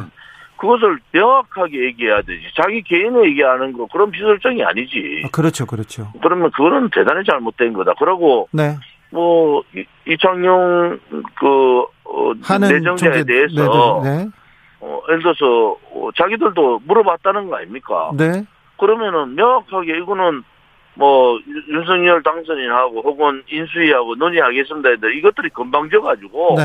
그것을 0.56 0.98
명확하게 1.12 1.84
얘기해야 1.84 2.20
되지. 2.22 2.42
자기 2.60 2.82
개인의 2.82 3.26
얘기하는 3.30 3.72
거 3.74 3.86
그런 3.92 4.10
비설정이 4.10 4.62
아니지. 4.64 5.22
아, 5.24 5.28
그렇죠, 5.30 5.66
그렇죠. 5.66 6.12
그러면 6.20 6.50
그거는 6.50 6.90
대단히 6.90 7.24
잘못된 7.24 7.72
거다. 7.74 7.94
그러고 7.94 8.48
네, 8.52 8.76
뭐 9.10 9.62
이- 9.74 9.84
이창용 10.06 10.98
그 11.38 11.82
어, 12.04 12.32
내정자에 12.60 13.22
총재- 13.22 13.24
대해서 13.24 14.00
네, 14.02 14.10
네, 14.24 14.26
어, 14.80 15.00
예를 15.08 15.22
들어서 15.22 15.76
어, 15.92 16.10
자기들도 16.16 16.80
물어봤다는 16.84 17.48
거 17.48 17.56
아닙니까? 17.56 18.10
네, 18.16 18.44
그러면은 18.78 19.34
명확하게 19.34 19.98
이거는 19.98 20.42
뭐 20.94 21.38
윤- 21.46 21.64
윤석열 21.80 22.22
당선인하고 22.22 23.02
혹은 23.02 23.42
인수위하고 23.48 24.14
논의하겠습니다. 24.16 24.88
이것들이 25.16 25.48
건방져가지고 25.50 26.54
네. 26.58 26.64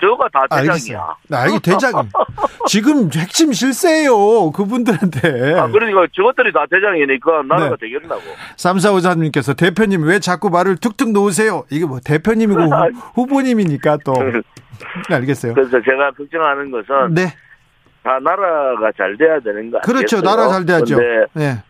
저가 0.00 0.28
다 0.28 0.46
대장이야. 0.50 1.14
네, 1.28 1.36
알겠 1.36 1.62
대장. 1.62 1.92
지금 2.66 3.08
핵심 3.14 3.52
실세예요. 3.52 4.50
그분들한테. 4.52 5.58
아, 5.58 5.68
그러니까 5.68 6.06
저것들이 6.12 6.52
다 6.52 6.64
대장이니까 6.70 7.42
나라가 7.44 7.70
네. 7.70 7.76
되겠나고. 7.80 8.20
삼사오사님께서 8.56 9.54
대표님 9.54 10.02
왜 10.04 10.18
자꾸 10.18 10.50
말을 10.50 10.76
툭툭 10.78 11.12
놓으세요? 11.12 11.64
이게 11.70 11.86
뭐 11.86 12.00
대표님이고 12.04 12.60
후, 12.64 12.90
후보님이니까 13.14 13.98
또 14.04 14.12
네, 14.14 15.14
알겠어요. 15.14 15.54
그래서 15.54 15.80
제가 15.82 16.10
걱정하는 16.12 16.70
것은 16.70 17.14
네, 17.14 17.26
다 18.04 18.18
나라가 18.20 18.92
잘 18.96 19.16
돼야 19.16 19.40
되는 19.40 19.70
거 19.70 19.80
그렇죠. 19.80 20.18
아니겠어요? 20.18 20.20
나라 20.22 20.48
잘 20.50 20.66
돼야죠. 20.66 20.96
근데 20.96 21.26
네, 21.32 21.62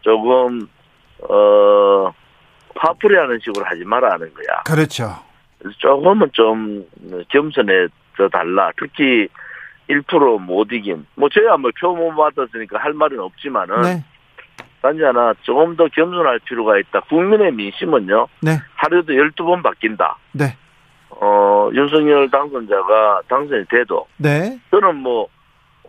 조금 0.00 0.66
어 1.28 2.10
화풀이하는 2.74 3.38
식으로 3.44 3.64
하지 3.66 3.84
말아 3.84 4.14
하는 4.14 4.32
거야. 4.32 4.62
그렇죠. 4.64 5.14
조금은 5.78 6.30
좀 6.32 6.84
겸손해져 7.28 8.28
달라. 8.32 8.70
특히 8.78 9.28
1%못 9.90 10.72
이긴. 10.72 11.06
뭐 11.14 11.28
저야 11.28 11.56
뭐 11.58 11.70
표 11.78 11.92
못 11.94 12.10
받았으니까 12.16 12.78
할 12.78 12.94
말은 12.94 13.20
없지만은 13.20 13.82
네, 13.82 14.04
단지 14.80 15.02
하나 15.04 15.34
조금 15.42 15.76
더 15.76 15.86
겸손할 15.88 16.38
필요가 16.40 16.78
있다. 16.78 17.00
국민의 17.02 17.52
민심은요. 17.52 18.28
네, 18.40 18.58
하루에도 18.76 19.12
12번 19.12 19.62
바뀐다. 19.62 20.16
네, 20.32 20.56
어, 21.10 21.68
윤석열 21.74 22.30
당선자가 22.30 23.20
당선이 23.28 23.66
돼도 23.68 24.06
네, 24.16 24.58
저는 24.70 24.96
뭐 24.96 25.28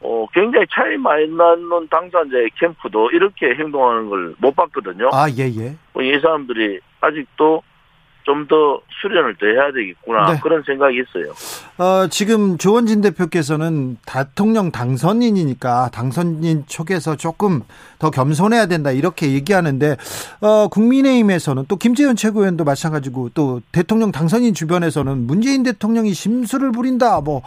어, 0.03 0.25
굉장히 0.33 0.65
차이 0.72 0.98
많이 0.98 1.27
나는 1.27 1.88
당선자의 1.89 2.50
캠프도 2.60 3.10
이렇게 3.12 3.55
행동하는 3.55 4.10
걸 4.10 4.36
못 4.39 4.55
봤거든요. 4.55 5.10
아, 5.13 5.29
예, 5.29 5.43
예. 5.48 5.75
뭐이 5.93 6.19
사람들이 6.19 6.79
아직도 7.01 7.62
좀 8.25 8.48
더 8.48 8.79
수련을 9.01 9.36
더 9.38 9.45
해야 9.45 9.72
되겠구나 9.74 10.31
네. 10.33 10.39
그런 10.41 10.63
생각이 10.65 10.95
있어요. 10.98 11.33
어, 11.77 12.07
지금 12.07 12.57
조원진 12.57 13.01
대표께서는 13.01 13.98
대통령 14.05 14.72
당선인이니까 14.72 15.89
당선인 15.91 16.63
쪽에서 16.67 17.17
조금 17.17 17.62
더 18.00 18.12
겸손해야 18.12 18.67
된다 18.67 18.91
이렇게 18.91 19.33
얘기하는데 19.33 19.98
어, 20.39 20.67
국민의힘에서는 20.69 21.65
또 21.67 21.75
김재현 21.75 22.15
최고위원도 22.15 22.63
마찬가지고 22.63 23.31
또 23.33 23.62
대통령 23.74 24.13
당선인 24.13 24.53
주변에서는 24.53 25.27
문재인 25.27 25.63
대통령이 25.63 26.13
심술을 26.13 26.72
부린다 26.72 27.19
뭐 27.19 27.41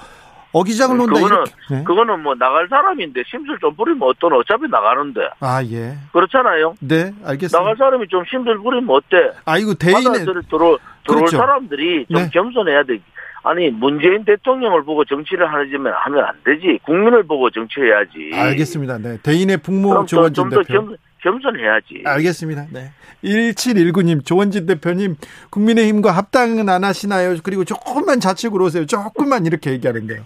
어기장을 0.56 0.96
논다 0.96 1.14
그거는 1.14 1.44
네. 1.70 1.84
그거는 1.84 2.22
뭐 2.22 2.34
나갈 2.34 2.66
사람인데 2.68 3.22
심술 3.26 3.58
좀 3.60 3.74
부리면 3.74 4.02
어떤 4.02 4.32
어차피 4.32 4.68
나가는데 4.68 5.20
아 5.40 5.62
예. 5.64 5.96
그렇잖아요. 6.12 6.74
네, 6.80 7.12
알겠습니다. 7.24 7.58
나갈 7.58 7.76
사람이 7.76 8.08
좀 8.08 8.24
심술 8.30 8.58
부리면 8.58 8.88
어때? 8.88 9.32
아이고 9.44 9.74
대인의 9.74 10.24
들어 10.24 10.40
들어올 10.42 10.78
그렇죠. 11.06 11.36
사람들이 11.36 12.06
좀 12.10 12.22
네. 12.22 12.30
겸손해야 12.32 12.84
돼. 12.84 13.00
아니 13.42 13.70
문재인 13.70 14.24
대통령을 14.24 14.82
보고 14.84 15.04
정치를 15.04 15.46
하지면 15.52 15.92
하면 15.94 16.24
안 16.24 16.34
되지. 16.44 16.80
국민을 16.84 17.22
보고 17.22 17.48
정치해야지. 17.50 18.32
알겠습니다. 18.34 18.98
네. 18.98 19.18
대인의 19.22 19.58
그럼 19.58 20.06
조원진 20.06 20.34
좀더 20.34 20.62
대표. 20.64 20.96
겸손해야지. 21.22 22.02
알겠습니다. 22.04 22.66
네. 22.72 22.92
1719님, 23.24 24.24
조원진 24.24 24.66
대표님, 24.66 25.16
국민의힘과 25.50 26.12
합당은 26.12 26.68
안 26.68 26.84
하시나요? 26.84 27.36
그리고 27.42 27.64
조금만 27.64 28.20
좌측으로 28.20 28.66
오세요. 28.66 28.86
조금만 28.86 29.46
이렇게 29.46 29.72
얘기하는 29.72 30.06
거예요. 30.06 30.22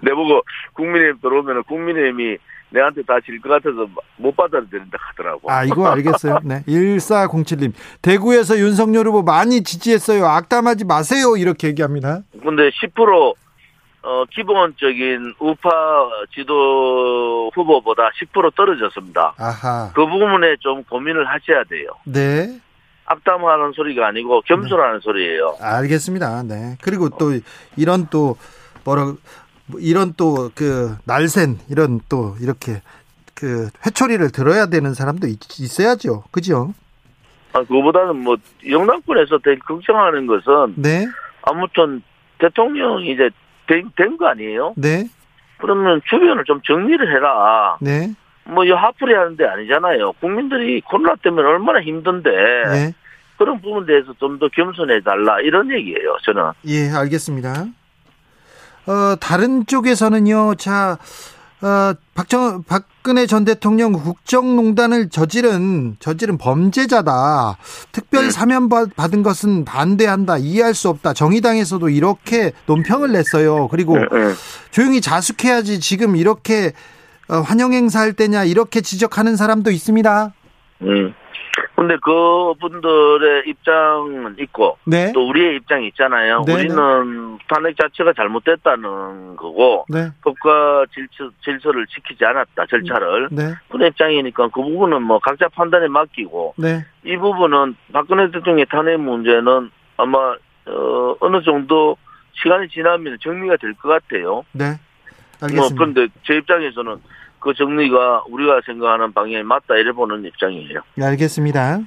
내보고 0.00 0.42
국민의힘 0.74 1.20
들어오면 1.20 1.64
국민의힘이 1.64 2.36
내한테 2.72 3.02
다 3.02 3.18
질 3.26 3.40
것 3.40 3.48
같아서 3.48 3.88
못 4.16 4.36
받아들인다 4.36 4.96
하더라고. 5.00 5.50
아, 5.50 5.64
이거 5.64 5.88
알겠어요. 5.88 6.38
네. 6.44 6.62
1407님, 6.68 7.72
대구에서 8.00 8.58
윤석열 8.58 9.08
후보 9.08 9.22
많이 9.22 9.62
지지했어요. 9.64 10.24
악담하지 10.24 10.84
마세요. 10.84 11.36
이렇게 11.36 11.66
얘기합니다. 11.68 12.20
근데 12.42 12.70
10% 12.70 13.34
어, 14.02 14.24
기본적인 14.30 15.34
우파 15.40 15.68
지도 16.34 17.50
후보보다 17.54 18.10
10% 18.22 18.54
떨어졌습니다. 18.54 19.34
아하. 19.36 19.90
그 19.94 20.06
부분에 20.06 20.56
좀 20.60 20.84
고민을 20.84 21.26
하셔야 21.26 21.64
돼요. 21.64 21.88
네. 22.04 22.58
악담하는 23.06 23.72
소리가 23.74 24.06
아니고 24.06 24.42
겸손하는 24.42 25.00
소리예요. 25.00 25.56
알겠습니다. 25.60 26.44
네. 26.44 26.76
그리고 26.82 27.08
또 27.10 27.32
이런 27.76 28.06
또 28.10 28.36
뭐라 28.84 29.14
뭐 29.70 29.80
이런 29.80 30.12
또 30.14 30.50
그 30.54 30.96
날쌘 31.04 31.56
이런 31.68 32.00
또 32.08 32.36
이렇게 32.40 32.82
그 33.34 33.68
회초리를 33.86 34.30
들어야 34.32 34.66
되는 34.66 34.94
사람도 34.94 35.26
있, 35.26 35.38
있어야죠. 35.60 36.24
그죠? 36.30 36.74
아, 37.52 37.60
그거보다는 37.60 38.16
뭐 38.16 38.36
영남권에서 38.68 39.38
되게 39.38 39.58
걱정하는 39.58 40.26
것은 40.26 40.74
네. 40.76 41.06
아무튼 41.42 42.02
대통령이 42.38 43.12
이제 43.12 43.30
된 43.96 44.16
거 44.16 44.26
아니에요? 44.28 44.74
네. 44.76 45.06
그러면 45.58 46.00
주변을 46.08 46.44
좀 46.44 46.60
정리를 46.66 47.14
해라. 47.14 47.76
네. 47.80 48.12
뭐, 48.44 48.64
이 48.64 48.70
하풀이 48.70 49.14
하는 49.14 49.36
데 49.36 49.44
아니잖아요. 49.46 50.12
국민들이 50.14 50.80
코로나 50.80 51.14
때문에 51.22 51.46
얼마나 51.46 51.80
힘든데, 51.80 52.30
네. 52.30 52.92
그런 53.38 53.60
부분에 53.60 53.86
대해서 53.86 54.12
좀 54.18 54.38
더 54.40 54.48
겸손해 54.48 55.02
달라, 55.02 55.38
이런 55.40 55.70
얘기예요, 55.70 56.16
저는. 56.24 56.50
예, 56.66 56.90
알겠습니다. 56.90 57.66
어, 58.86 59.16
다른 59.20 59.66
쪽에서는요, 59.66 60.54
자, 60.56 60.98
어, 61.62 61.92
박정, 62.14 62.62
박근혜 62.66 63.26
전 63.26 63.44
대통령 63.44 63.92
국정농단을 63.92 65.10
저지른, 65.10 65.96
저지른 66.00 66.38
범죄자다. 66.38 67.58
특별 67.92 68.24
네. 68.24 68.30
사면 68.30 68.68
받- 68.70 68.94
받은 68.96 69.22
것은 69.22 69.64
반대한다. 69.66 70.38
이해할 70.38 70.74
수 70.74 70.88
없다. 70.88 71.12
정의당에서도 71.12 71.88
이렇게 71.90 72.52
논평을 72.66 73.12
냈어요. 73.12 73.68
그리고 73.68 73.98
예, 73.98 74.02
예. 74.02 74.34
조용히 74.70 75.00
자숙해야지 75.02 75.80
지금 75.80 76.16
이렇게 76.16 76.72
어, 77.28 77.36
환영 77.42 77.72
행사 77.74 78.00
할 78.00 78.14
때냐 78.14 78.44
이렇게 78.44 78.80
지적하는 78.80 79.36
사람도 79.36 79.70
있습니다. 79.70 80.32
음. 80.82 81.14
근데 81.80 81.96
그 82.02 82.52
분들의 82.60 83.44
입장은 83.46 84.36
있고, 84.40 84.76
네. 84.84 85.12
또 85.14 85.26
우리의 85.26 85.56
입장이 85.56 85.86
있잖아요. 85.88 86.42
네, 86.46 86.52
우리는 86.52 87.38
탄핵 87.48 87.74
자체가 87.74 88.12
잘못됐다는 88.12 89.36
거고, 89.36 89.86
네. 89.88 90.10
법과 90.22 90.84
질서, 90.92 91.32
질서를 91.42 91.86
지키지 91.86 92.22
않았다, 92.22 92.66
절차를. 92.66 93.28
네. 93.32 93.54
그런 93.70 93.88
입장이니까 93.88 94.48
그 94.48 94.60
부분은 94.60 95.02
뭐 95.04 95.20
각자 95.20 95.48
판단에 95.48 95.88
맡기고, 95.88 96.52
네. 96.58 96.84
이 97.02 97.16
부분은 97.16 97.74
박근혜 97.94 98.26
대통령의 98.30 98.66
탄핵 98.66 99.00
문제는 99.00 99.70
아마 99.96 100.36
어, 100.66 101.16
어느 101.20 101.40
정도 101.42 101.96
시간이 102.34 102.68
지나면 102.68 103.16
정리가 103.22 103.56
될 103.56 103.72
것 103.76 103.88
같아요. 103.88 104.44
네. 104.52 104.66
뭐 105.40 105.48
알겠습니다. 105.48 105.74
그런데 105.78 106.08
제 106.26 106.34
입장에서는 106.36 106.96
그 107.40 107.54
정리가 107.54 108.24
우리가 108.28 108.60
생각하는 108.66 109.12
방향이 109.12 109.42
맞다 109.44 109.76
이래 109.76 109.92
보는 109.92 110.24
입장이에요. 110.24 110.80
네, 110.94 111.04
알겠습니다. 111.06 111.80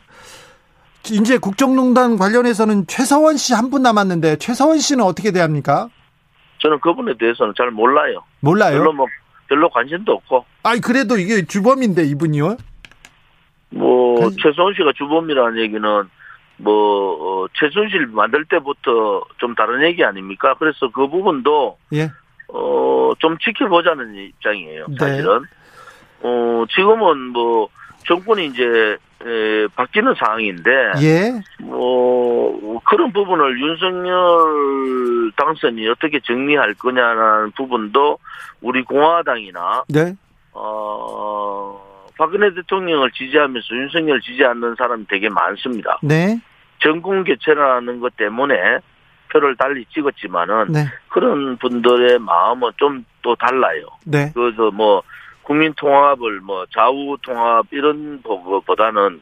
이제 1.12 1.38
국정농단 1.38 2.18
관련해서는 2.18 2.88
최서원 2.88 3.38
씨 3.38 3.54
한 3.54 3.70
분 3.70 3.84
남았는데 3.84 4.38
최서원 4.38 4.80
씨는 4.80 5.04
어떻게 5.04 5.32
대합니까? 5.32 5.90
저는 6.60 6.80
그분에 6.80 7.14
대해서는 7.20 7.54
잘 7.58 7.72
몰라요. 7.72 8.24
몰라요. 8.40 8.78
별로 8.78 8.94
뭐 8.94 9.06
별로 9.50 9.70
관심도 9.70 10.14
없고 10.14 10.46
아니 10.64 10.80
그래도 10.80 11.18
이게 11.18 11.46
주범인데 11.46 12.04
이분이요. 12.06 12.56
뭐 13.72 14.20
관- 14.20 14.32
최소원 14.42 14.74
씨가 14.76 14.94
주범이라는 14.98 15.60
얘기는 15.62 15.82
뭐 16.58 17.44
어, 17.44 17.48
최순실 17.60 18.08
만들 18.08 18.46
때부터 18.46 19.24
좀 19.40 19.56
다른 19.56 19.84
얘기 19.84 20.04
아닙니까? 20.04 20.56
그래서 20.58 20.90
그 20.94 21.08
부분도 21.10 21.78
예. 21.94 22.10
어, 22.54 23.12
좀 23.18 23.38
지켜보자는 23.40 24.14
입장이에요, 24.14 24.86
네. 24.90 24.96
사실은. 24.98 25.42
어, 26.22 26.64
지금은 26.70 27.30
뭐, 27.30 27.68
정권이 28.08 28.46
이제, 28.46 28.64
에, 29.26 29.68
바뀌는 29.76 30.14
상황인데, 30.16 30.72
예. 31.02 31.32
뭐, 31.64 32.80
그런 32.86 33.12
부분을 33.12 33.60
윤석열 33.60 35.32
당선이 35.36 35.88
어떻게 35.90 36.20
정리할 36.20 36.76
거냐라는 36.76 37.52
부분도 37.52 38.20
우리 38.62 38.84
공화당이나, 38.84 39.84
네. 39.90 40.16
어, 40.52 41.82
박근혜 42.18 42.54
대통령을 42.54 43.10
지지하면서 43.12 43.68
윤석열 43.76 44.22
지지 44.22 44.46
않는 44.46 44.76
사람이 44.78 45.06
되게 45.10 45.28
많습니다. 45.30 45.98
네. 46.04 46.40
정권 46.80 47.24
교체라는 47.24 48.00
것 48.00 48.16
때문에 48.18 48.56
표를 49.34 49.58
달리 49.58 49.86
찍었지만은, 49.94 50.72
네. 50.72 50.86
그런 51.10 51.58
분들의 51.58 52.20
마음은 52.20 52.72
좀 52.78 53.04
또 53.24 53.36
달라요. 53.36 53.88
네. 54.06 54.32
그래서 54.36 54.70
뭐 54.70 55.02
국민 55.42 55.74
통합을 55.74 56.42
뭐 56.42 56.66
좌우 56.72 57.18
통합 57.24 57.66
이런 57.72 58.22
보다는 58.22 59.22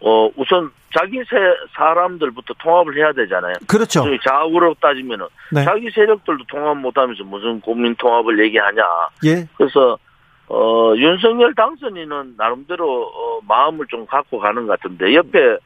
어 0.00 0.30
우선 0.36 0.72
자기 0.94 1.18
세 1.18 1.36
사람들부터 1.76 2.54
통합을 2.58 2.96
해야 2.96 3.12
되잖아요. 3.12 3.54
그렇죠. 3.68 4.04
좌우로 4.24 4.74
따지면은 4.80 5.26
네. 5.52 5.64
자기 5.64 5.90
세력들도 5.90 6.44
통합 6.48 6.76
못하면서 6.78 7.22
무슨 7.24 7.60
국민 7.60 7.94
통합을 7.94 8.42
얘기하냐. 8.46 8.82
예. 9.26 9.46
그래서 9.56 9.98
어 10.48 10.94
윤석열 10.96 11.54
당선인은 11.54 12.34
나름대로 12.38 13.02
어, 13.06 13.40
마음을 13.46 13.86
좀 13.88 14.06
갖고 14.06 14.38
가는 14.38 14.66
것 14.66 14.80
같은데 14.80 15.14
옆에 15.14 15.58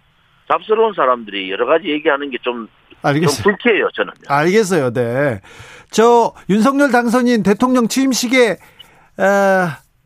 잡스러운 0.52 0.92
사람들이 0.94 1.50
여러 1.50 1.66
가지 1.66 1.88
얘기하는 1.88 2.30
게 2.30 2.38
좀 2.42 2.68
좀. 3.02 3.42
불쾌해요 3.42 3.88
저는. 3.94 4.12
알겠어요. 4.28 4.92
네. 4.92 5.40
저 5.90 6.32
윤석열 6.48 6.90
당선인 6.92 7.42
대통령 7.42 7.88
취임식에 7.88 8.58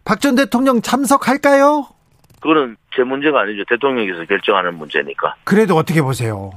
박 0.04 0.20
전 0.20 0.34
대통령 0.36 0.80
참석할까요? 0.80 1.86
그거는 2.40 2.76
제 2.94 3.02
문제가 3.02 3.40
아니죠. 3.40 3.64
대통령께서 3.68 4.24
결정하는 4.24 4.74
문제니까. 4.78 5.34
그래도 5.44 5.74
어떻게 5.76 6.00
보세요? 6.00 6.52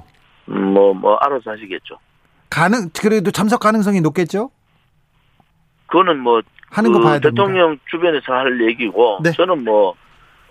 뭐, 0.46 0.94
뭐, 0.94 1.16
알아서 1.16 1.52
하시겠죠. 1.52 1.98
가능 2.50 2.90
그래도 3.02 3.32
참석 3.32 3.60
가능성이 3.60 4.00
높겠죠? 4.02 4.50
그거는 5.88 6.20
뭐, 6.20 6.42
하는 6.72 6.92
거그 6.92 7.04
봐야 7.04 7.20
됩니다. 7.20 7.30
대통령 7.44 7.78
주변에서 7.90 8.32
할 8.34 8.62
얘기고, 8.70 9.20
네. 9.24 9.32
저는 9.32 9.64
뭐, 9.64 9.94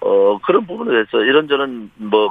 어, 0.03 0.39
그런 0.45 0.67
부분에 0.67 0.91
대해서 0.91 1.19
이런저런 1.25 1.91
뭐, 1.97 2.31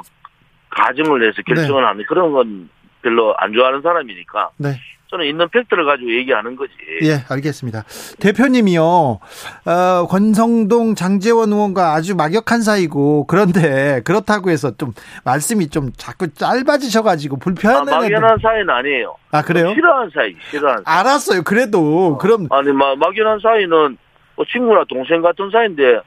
가정을 0.70 1.20
내서 1.20 1.42
결정을 1.46 1.86
하는 1.86 2.04
그런 2.08 2.32
건 2.32 2.68
별로 3.02 3.34
안 3.38 3.52
좋아하는 3.52 3.80
사람이니까, 3.82 4.50
네. 4.58 4.70
저는 5.10 5.24
있는 5.24 5.48
팩트를 5.48 5.86
가지고 5.86 6.12
얘기하는 6.12 6.54
거지. 6.54 6.72
예, 7.02 7.24
알겠습니다. 7.30 7.84
대표님이요, 8.20 8.82
어, 8.82 10.06
권성동 10.06 10.94
장재원 10.96 11.50
의원과 11.50 11.94
아주 11.94 12.14
막역한 12.14 12.60
사이고, 12.60 13.26
그런데, 13.26 14.02
그렇다고 14.04 14.50
해서 14.50 14.76
좀, 14.76 14.92
말씀이 15.24 15.68
좀 15.70 15.92
자꾸 15.96 16.32
짧아지셔가지고, 16.34 17.36
아, 17.36 17.38
불편한. 17.42 17.84
막연한 17.86 18.38
사이는 18.42 18.68
아니에요. 18.68 19.14
아, 19.30 19.40
그래요? 19.42 19.72
싫어하는 19.72 20.10
사이, 20.14 20.34
싫어하는 20.50 20.84
사이. 20.84 20.98
알았어요. 20.98 21.42
그래도, 21.42 22.18
그럼, 22.18 22.46
아니, 22.50 22.70
막, 22.72 22.98
막연한 22.98 23.38
사이는 23.42 23.96
뭐 24.36 24.44
친구나 24.52 24.84
동생 24.90 25.22
같은 25.22 25.48
사이인데, 25.50 26.00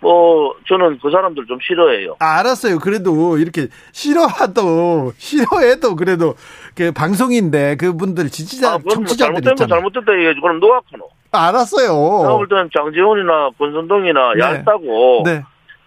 뭐, 0.00 0.54
저는 0.68 0.98
그 1.02 1.10
사람들 1.10 1.46
좀 1.46 1.58
싫어해요. 1.60 2.16
아, 2.20 2.38
알았어요. 2.38 2.78
그래도, 2.78 3.38
이렇게, 3.38 3.68
싫어하도, 3.92 5.12
싫어해도, 5.16 5.96
그래도, 5.96 6.34
그, 6.74 6.92
방송인데, 6.92 7.76
그분들 7.76 8.30
지지자, 8.30 8.74
아, 8.74 8.78
뭐 8.78 8.92
청취자들 8.92 9.16
잘못된 9.18 9.44
건 9.44 9.52
있잖아요. 9.54 9.68
잘못됐다 9.80 10.12
얘기하지. 10.14 10.40
그럼 10.40 10.60
하노? 10.92 11.08
아, 11.32 11.48
알았어요. 11.48 11.88
내가 12.22 12.36
볼 12.36 12.48
때는 12.48 12.70
장재원이나 12.76 13.50
권선동이나 13.58 14.34
네. 14.34 14.40
얇다고. 14.40 15.22
네. 15.24 15.42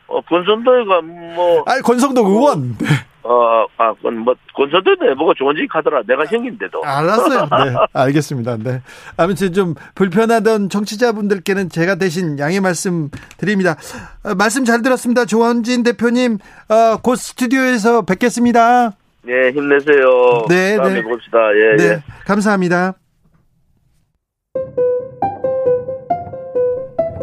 어, 0.07 0.21
권선동이가 0.21 1.01
뭐, 1.01 1.63
아, 1.67 1.79
권성동 1.81 2.25
의원. 2.27 2.77
네. 2.79 2.87
어, 3.29 3.67
아, 3.77 3.93
그건 3.93 4.17
뭐, 4.17 4.33
권선동이 4.55 4.97
내보고 5.01 5.35
좋은 5.35 5.55
짓 5.55 5.67
하더라. 5.69 6.01
내가 6.07 6.25
형인데도. 6.25 6.83
알았어요. 6.83 7.41
네, 7.63 7.75
알겠습니다. 7.93 8.57
네. 8.57 8.81
아무튼 9.17 9.53
좀 9.53 9.75
불편하던 9.93 10.69
청취자분들께는 10.69 11.69
제가 11.69 11.95
대신 11.95 12.39
양해 12.39 12.59
말씀 12.59 13.11
드립니다. 13.37 13.75
어, 14.23 14.33
말씀 14.33 14.65
잘 14.65 14.81
들었습니다. 14.81 15.25
조원진 15.25 15.83
대표님, 15.83 16.39
어, 16.69 16.97
곧 17.03 17.17
스튜디오에서 17.17 18.01
뵙겠습니다. 18.01 18.93
네, 19.21 19.51
힘내세요. 19.51 20.45
네, 20.49 20.77
다음에 20.77 20.95
네. 20.95 21.03
봅시다. 21.03 21.37
예, 21.53 21.75
네, 21.77 21.83
예. 21.83 22.03
감사합니다. 22.25 22.93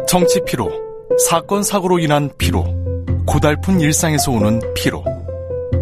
정치 0.07 0.39
피로, 0.45 0.71
사건 1.27 1.63
사고로 1.63 1.99
인한 1.99 2.29
피로, 2.37 2.63
고달픈 3.27 3.81
일상에서 3.81 4.31
오는 4.31 4.61
피로. 4.73 5.03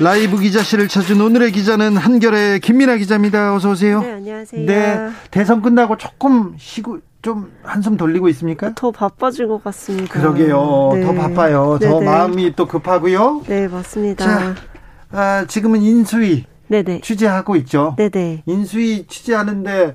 라이브 0.00 0.38
기자실을 0.38 0.88
찾은 0.88 1.20
오늘의 1.20 1.52
기자는 1.52 1.96
한결의 1.96 2.60
김민아 2.60 2.96
기자입니다. 2.96 3.54
어서 3.54 3.70
오세요. 3.70 4.02
네, 4.02 4.12
안녕하세요. 4.12 4.66
네, 4.66 5.08
대선 5.30 5.62
끝나고 5.62 5.96
조금 5.96 6.54
쉬고 6.58 6.98
좀 7.22 7.50
한숨 7.62 7.96
돌리고 7.96 8.28
있습니까? 8.28 8.72
더 8.74 8.90
바빠진 8.90 9.48
것 9.48 9.64
같습니다. 9.64 10.12
그러게요. 10.12 10.90
네. 10.94 11.00
더 11.02 11.14
바빠요. 11.14 11.78
더 11.80 11.98
네네. 12.00 12.04
마음이 12.04 12.52
또 12.54 12.66
급하고요. 12.66 13.44
네, 13.46 13.68
맞습니다. 13.68 14.24
자, 14.24 14.54
아, 15.12 15.46
지금은 15.48 15.80
인수위 15.80 16.44
네네. 16.68 17.00
취재하고 17.00 17.56
있죠. 17.56 17.96
네네. 17.96 18.42
인수위 18.44 19.06
취재하는데 19.06 19.94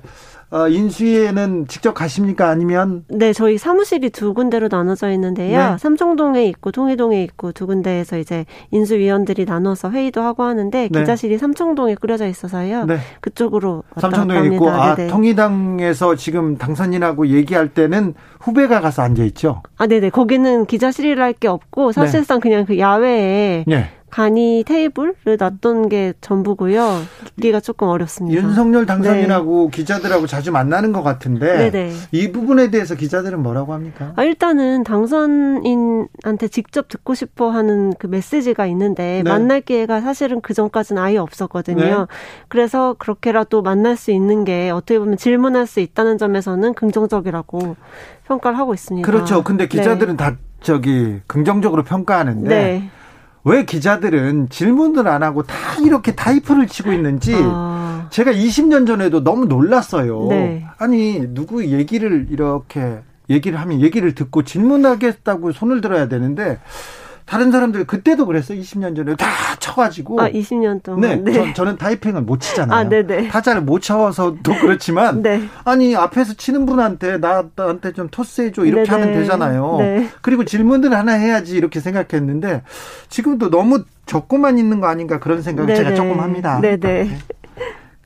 인수위에는 0.70 1.66
직접 1.66 1.94
가십니까? 1.94 2.48
아니면 2.48 3.04
네, 3.08 3.32
저희 3.32 3.56
사무실이 3.56 4.10
두 4.10 4.34
군데로 4.34 4.68
나눠져 4.70 5.10
있는데요. 5.12 5.72
네. 5.72 5.78
삼청동에 5.78 6.44
있고 6.46 6.72
통일동에 6.72 7.22
있고 7.24 7.52
두 7.52 7.66
군데에서 7.66 8.18
이제 8.18 8.44
인수위원들이 8.70 9.44
나눠서 9.46 9.90
회의도 9.90 10.20
하고 10.20 10.42
하는데 10.42 10.88
네. 10.90 11.00
기자실이 11.00 11.38
삼청동에 11.38 11.94
꾸려져 11.94 12.26
있어서요. 12.26 12.84
네. 12.84 12.98
그쪽으로 13.20 13.82
삼청동에. 13.98 14.54
있고 14.54 14.70
아 14.70 14.94
네네. 14.94 15.08
통일당에서 15.10 16.16
지금 16.16 16.58
당선인하고 16.58 17.28
얘기할 17.28 17.68
때는 17.68 18.14
후배가 18.40 18.80
가서 18.80 19.02
앉아 19.02 19.22
있죠. 19.24 19.62
아, 19.78 19.86
네네. 19.86 20.10
거기는 20.10 20.66
기자실이랄 20.66 21.34
게 21.34 21.48
없고 21.48 21.92
사실상 21.92 22.40
그냥 22.40 22.66
그 22.66 22.78
야외에 22.78 23.64
네. 23.66 23.88
간이 24.12 24.64
테이블을 24.66 25.38
놨던 25.38 25.88
게 25.88 26.12
전부고요. 26.20 27.00
듣기가 27.36 27.60
조금 27.60 27.88
어렵습니다. 27.88 28.42
윤석열 28.42 28.84
당선인하고 28.84 29.70
기자들하고 29.70 30.26
자주 30.26 30.52
만나는 30.52 30.92
것 30.92 31.02
같은데 31.02 31.70
네네. 31.70 31.92
이 32.12 32.30
부분에 32.30 32.70
대해서 32.70 32.94
기자들은 32.94 33.42
뭐라고 33.42 33.72
합니까? 33.72 34.12
아, 34.16 34.22
일단은 34.22 34.84
당선인한테 34.84 36.48
직접 36.50 36.88
듣고 36.88 37.14
싶어 37.14 37.48
하는 37.48 37.94
그 37.98 38.06
메시지가 38.06 38.66
있는데 38.66 39.22
네. 39.24 39.30
만날 39.30 39.62
기회가 39.62 40.02
사실은 40.02 40.42
그 40.42 40.52
전까지는 40.52 41.00
아예 41.00 41.16
없었거든요. 41.16 41.82
네. 41.82 42.06
그래서 42.48 42.94
그렇게라도 42.98 43.62
만날 43.62 43.96
수 43.96 44.10
있는 44.10 44.44
게 44.44 44.68
어떻게 44.68 44.98
보면 44.98 45.16
질문할 45.16 45.66
수 45.66 45.80
있다는 45.80 46.18
점에서는 46.18 46.74
긍정적이라고 46.74 47.76
평가를 48.28 48.58
하고 48.58 48.74
있습니다. 48.74 49.10
그렇죠. 49.10 49.42
근데 49.42 49.68
기자들은 49.68 50.18
다 50.18 50.36
저기 50.60 51.20
긍정적으로 51.26 51.82
평가하는데 51.82 52.48
네. 52.48 52.62
네. 52.78 52.90
왜 53.44 53.64
기자들은 53.64 54.48
질문을 54.50 55.08
안 55.08 55.22
하고 55.22 55.42
다 55.42 55.54
이렇게 55.82 56.14
타이프를 56.14 56.68
치고 56.68 56.92
있는지 56.92 57.34
아, 57.36 58.06
제가 58.10 58.32
20년 58.32 58.86
전에도 58.86 59.24
너무 59.24 59.46
놀랐어요. 59.46 60.28
네. 60.28 60.66
아니 60.78 61.26
누구 61.34 61.64
얘기를 61.66 62.28
이렇게 62.30 63.00
얘기를 63.30 63.58
하면 63.58 63.80
얘기를 63.80 64.14
듣고 64.14 64.42
질문하겠다고 64.44 65.52
손을 65.52 65.80
들어야 65.80 66.08
되는데 66.08 66.60
다른 67.32 67.50
사람들 67.50 67.86
그때도 67.86 68.26
그랬어요. 68.26 68.60
20년 68.60 68.94
전에 68.94 69.16
다 69.16 69.26
쳐가지고. 69.58 70.20
아 70.20 70.28
20년 70.28 70.82
동안. 70.82 71.00
네, 71.00 71.16
네. 71.16 71.32
저, 71.32 71.54
저는 71.54 71.78
타이핑을 71.78 72.20
못 72.20 72.42
치잖아요. 72.42 72.78
아, 72.78 72.86
네네. 72.86 73.28
타자를 73.28 73.62
못 73.62 73.80
쳐서도 73.80 74.52
그렇지만 74.60 75.22
네. 75.22 75.40
아니 75.64 75.96
앞에서 75.96 76.34
치는 76.34 76.66
분한테 76.66 77.16
나, 77.16 77.44
나한테 77.56 77.94
좀 77.94 78.08
토스해줘 78.10 78.66
이렇게 78.66 78.84
네네. 78.84 79.02
하면 79.02 79.18
되잖아요. 79.18 79.76
네. 79.78 80.08
그리고 80.20 80.44
질문을 80.44 80.92
하나 80.92 81.12
해야지 81.12 81.56
이렇게 81.56 81.80
생각했는데 81.80 82.64
지금도 83.08 83.48
너무 83.48 83.84
적고만 84.04 84.58
있는 84.58 84.80
거 84.80 84.88
아닌가 84.88 85.18
그런 85.18 85.40
생각을 85.40 85.74
제가 85.74 85.88
네네. 85.88 85.96
조금 85.96 86.20
합니다. 86.20 86.60
네네. 86.60 87.16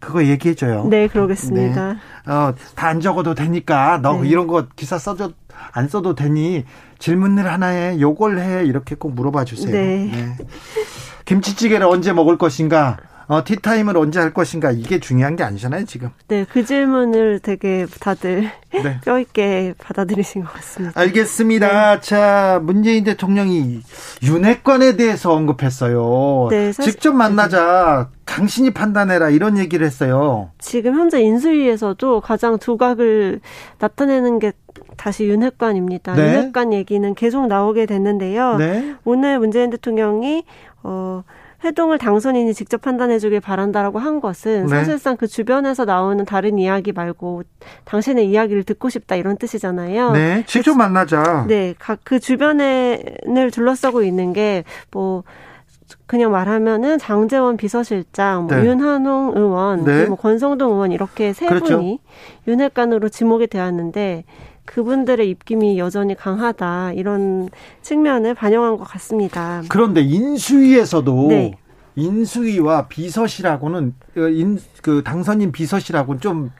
그거 0.01 0.25
얘기해 0.25 0.55
줘요. 0.55 0.87
네, 0.89 1.09
그러겠습니다. 1.09 1.95
네. 1.95 2.33
어, 2.33 2.55
다 2.75 2.89
안 2.89 3.01
적어도 3.01 3.35
되니까 3.35 3.99
너 4.03 4.21
네. 4.23 4.29
이런 4.29 4.47
거 4.47 4.67
기사 4.77 4.99
써줘 4.99 5.33
안 5.73 5.89
써도 5.89 6.15
되니 6.15 6.65
질문을 6.99 7.51
하나 7.51 7.69
해 7.69 7.99
요걸 8.01 8.39
해 8.39 8.65
이렇게 8.67 8.95
꼭 8.95 9.15
물어봐 9.15 9.45
주세요. 9.45 9.73
네. 9.73 10.37
김치찌개를 11.25 11.87
언제 11.87 12.13
먹을 12.13 12.39
것인가? 12.39 12.99
어, 13.29 13.43
티타임을 13.45 13.97
언제 13.97 14.21
할 14.21 14.33
것인가? 14.33 14.71
이게 14.71 15.01
중요한 15.01 15.35
게 15.35 15.43
아니잖아요, 15.43 15.85
지금. 15.87 16.11
네, 16.29 16.47
그 16.49 16.65
질문을 16.65 17.41
되게 17.41 17.87
다들 18.01 18.49
네. 18.73 19.01
뼈있게 19.05 19.75
받아들이신 19.79 20.45
것 20.45 20.53
같습니다. 20.53 21.01
알겠습니다. 21.01 22.01
자, 22.01 22.61
문재인 22.63 23.03
대통령이 23.05 23.81
윤핵관에 24.23 24.97
대해서 24.97 25.33
언급했어요. 25.33 26.49
네, 26.51 26.73
사실- 26.73 26.93
직접 26.93 27.13
만나자. 27.15 28.11
당신이 28.27 28.71
판단해라. 28.71 29.31
이런 29.31 29.57
얘기를 29.59 29.87
했어요. 29.87 30.51
지금 30.59 30.95
현재 30.95 31.21
인수위에서도 31.21 32.21
가장 32.21 32.59
두각을 32.59 33.41
나타내는 33.79 34.39
게 34.41 34.53
다시 34.97 35.25
윤핵관입니다. 35.27 36.15
네. 36.15 36.35
윤핵관 36.35 36.73
얘기는 36.73 37.15
계속 37.15 37.47
나오게 37.47 37.87
됐는데요. 37.87 38.57
네. 38.57 38.95
오늘 39.05 39.39
문재인 39.39 39.71
대통령이 39.71 40.45
어 40.83 41.23
회동을 41.65 41.99
당선인이 41.99 42.53
직접 42.55 42.81
판단해 42.81 43.19
주길 43.19 43.41
바란다라고 43.41 43.99
한 43.99 44.21
것은 44.21 44.63
네. 44.63 44.69
사실상 44.69 45.17
그 45.17 45.27
주변에서 45.27 45.85
나오는 45.85 46.25
다른 46.25 46.59
이야기 46.59 46.93
말고 46.93 47.43
당신의 47.85 48.29
이야기를 48.29 48.65
듣고 48.65 48.89
싶다 48.89 49.17
이런 49.17 49.37
뜻이잖아요. 49.37 50.13
네. 50.13 50.45
직접 50.47 50.75
만나자. 50.75 51.47
네, 51.49 51.75
각 51.79 52.01
그 52.05 52.21
주변을 52.21 53.51
둘러싸고 53.53 54.03
있는 54.03 54.33
게뭐 54.33 55.25
그냥 56.07 56.31
말하면은 56.31 56.99
장재원 56.99 57.57
비서실장, 57.57 58.47
뭐 58.47 58.57
네. 58.57 58.67
윤한홍 58.67 59.33
의원, 59.37 59.85
네. 59.85 60.07
뭐 60.07 60.17
권성동 60.17 60.73
의원 60.73 60.93
이렇게 60.93 61.33
세 61.33 61.47
그렇죠. 61.47 61.79
분이 61.79 62.01
윤핵관으로 62.47 63.09
지목이 63.09 63.47
되었는데 63.49 64.25
그분들의 64.67 65.29
입김이 65.31 65.79
여전히 65.79 66.15
강하다 66.15 66.93
이런 66.93 67.49
측면을 67.83 68.35
반영한 68.35 68.77
것 68.77 68.85
같습니다. 68.85 69.63
그런데 69.69 70.03
인수위에서도 70.03 71.29
네. 71.29 71.59
인수위와 71.95 72.89
비서실하고는 72.89 73.95
어, 74.17 74.21
인, 74.29 74.59
그 74.83 75.03
당선인 75.03 75.51
비서실하고는 75.53 76.21
좀, 76.21 76.51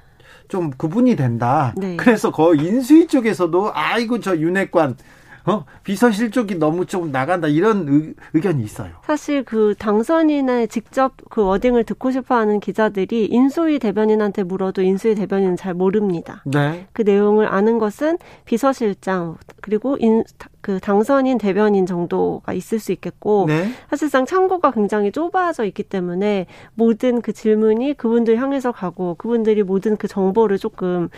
좀 0.49 0.71
구분이 0.71 1.17
된다. 1.17 1.75
네. 1.77 1.97
그래서 1.97 2.31
거 2.31 2.55
인수위 2.55 3.07
쪽에서도 3.07 3.73
아이고 3.75 4.21
저 4.21 4.37
윤핵관 4.37 4.97
어 5.47 5.65
비서실 5.85 6.31
쪽이 6.31 6.57
너무 6.57 6.87
좀 6.87 7.13
나간다 7.13 7.49
이런 7.49 7.89
의, 7.89 8.15
의견이 8.35 8.63
있어요. 8.63 8.91
사실 9.05 9.45
그 9.45 9.75
당선인의 9.79 10.69
직접 10.69 11.13
그 11.31 11.45
워딩을 11.45 11.85
듣고 11.85 12.11
싶어하는 12.11 12.61
기자들이 12.61 13.27
인수위 13.27 13.79
대변인한테 13.79 14.43
물어도 14.43 14.83
인수위 14.83 15.15
대변인은 15.15 15.57
잘 15.57 15.75
모릅니다. 15.75 16.43
네. 16.45 16.87
그 16.93 17.03
내용을 17.03 17.47
아는 17.47 17.79
것은 17.79 18.19
비서실장 18.45 19.37
그리고 19.61 19.97
인, 20.01 20.25
그 20.67 20.81
당선인 20.81 21.39
대변인 21.39 21.87
정도가 21.87 22.53
있을 22.53 22.81
수 22.81 22.91
있겠고 22.91 23.45
네. 23.47 23.69
사실상 23.89 24.27
창구가 24.27 24.73
굉장히 24.73 25.13
좁아져 25.13 25.65
있기 25.65 25.85
때문에 25.85 26.47
모든 26.75 27.21
그 27.21 27.33
질문이 27.33 27.95
그분들 27.95 28.37
향해서 28.37 28.73
가고 28.73 29.15
그분들이 29.15 29.63
모든 29.63 29.97
그 29.97 30.09
정보를 30.09 30.59
조금 30.59 31.09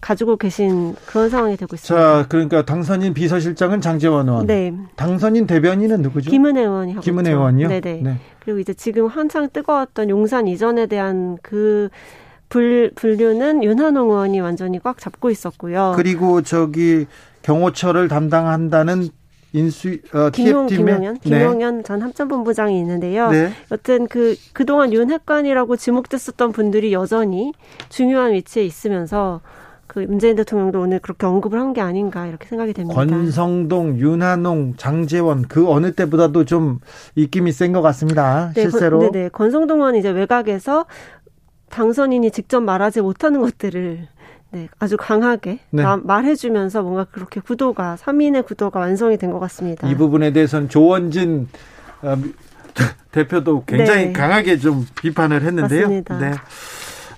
가지고 0.00 0.36
계신 0.36 0.94
그런 1.06 1.28
상황이 1.28 1.56
되고 1.56 1.74
있습니다. 1.74 2.22
자, 2.22 2.26
그러니까 2.28 2.64
당선인 2.64 3.12
비서실장은 3.12 3.80
장재원 3.80 4.28
의원. 4.28 4.46
네. 4.46 4.72
당선인 4.96 5.46
대변인은 5.46 6.00
누구죠? 6.02 6.30
김은혜 6.30 6.62
의원이 6.62 6.92
하고 6.92 7.02
김은혜. 7.02 7.30
의원이요? 7.30 7.68
네네. 7.68 8.00
네. 8.02 8.16
그리고 8.42 8.58
이제 8.58 8.72
지금 8.72 9.06
한창 9.06 9.48
뜨거웠던 9.52 10.08
용산 10.08 10.48
이전에 10.48 10.86
대한 10.86 11.36
그 11.42 11.90
불, 12.48 12.90
분류는 12.94 13.62
윤한홍 13.62 14.10
의원이 14.10 14.40
완전히 14.40 14.78
꽉 14.78 14.98
잡고 14.98 15.30
있었고요. 15.30 15.92
그리고 15.96 16.42
저기 16.42 17.06
경호처를 17.42 18.08
담당한다는 18.08 19.08
인수 19.52 19.98
어, 20.14 20.30
김용, 20.30 20.66
김용현, 20.66 21.18
김용현 21.18 21.82
전 21.82 22.02
합참본부장이 22.02 22.78
있는데요. 22.78 23.30
네. 23.30 23.50
여튼 23.72 24.06
그 24.06 24.36
그동안 24.52 24.92
윤핵관이라고 24.92 25.76
지목됐었던 25.76 26.52
분들이 26.52 26.92
여전히 26.92 27.52
중요한 27.88 28.32
위치에 28.32 28.64
있으면서 28.64 29.40
그 29.92 29.98
문재인 29.98 30.36
대통령도 30.36 30.80
오늘 30.80 31.00
그렇게 31.00 31.26
언급을 31.26 31.58
한 31.58 31.72
게 31.72 31.80
아닌가 31.80 32.24
이렇게 32.28 32.46
생각이 32.46 32.72
됩니다. 32.72 32.94
권성동, 33.04 33.98
윤한홍, 33.98 34.74
장재원 34.76 35.42
그 35.48 35.68
어느 35.68 35.92
때보다도 35.94 36.44
좀 36.44 36.78
입김이 37.16 37.50
센 37.50 37.72
것 37.72 37.82
같습니다. 37.82 38.52
네, 38.54 38.62
실제로. 38.62 39.00
건, 39.00 39.10
네네. 39.12 39.28
권성동 39.30 39.78
의원 39.80 39.96
이제 39.96 40.10
외곽에서 40.10 40.86
당선인이 41.70 42.30
직접 42.30 42.60
말하지 42.60 43.00
못하는 43.00 43.40
것들을 43.40 44.06
네, 44.52 44.68
아주 44.78 44.96
강하게 44.96 45.58
네. 45.70 45.82
나- 45.82 45.96
말해주면서 45.96 46.82
뭔가 46.82 47.04
그렇게 47.04 47.40
구도가 47.40 47.96
3인의 48.00 48.46
구도가 48.46 48.78
완성이 48.80 49.16
된 49.16 49.32
것 49.32 49.38
같습니다. 49.40 49.88
이 49.88 49.96
부분에 49.96 50.32
대해서는 50.32 50.68
조원진 50.68 51.48
어, 52.02 52.16
대표도 53.10 53.64
굉장히 53.66 54.06
네. 54.06 54.12
강하게 54.12 54.56
좀 54.58 54.86
비판을 55.00 55.42
했는데요. 55.42 55.80
맞습니다. 55.82 56.18
네. 56.18 56.30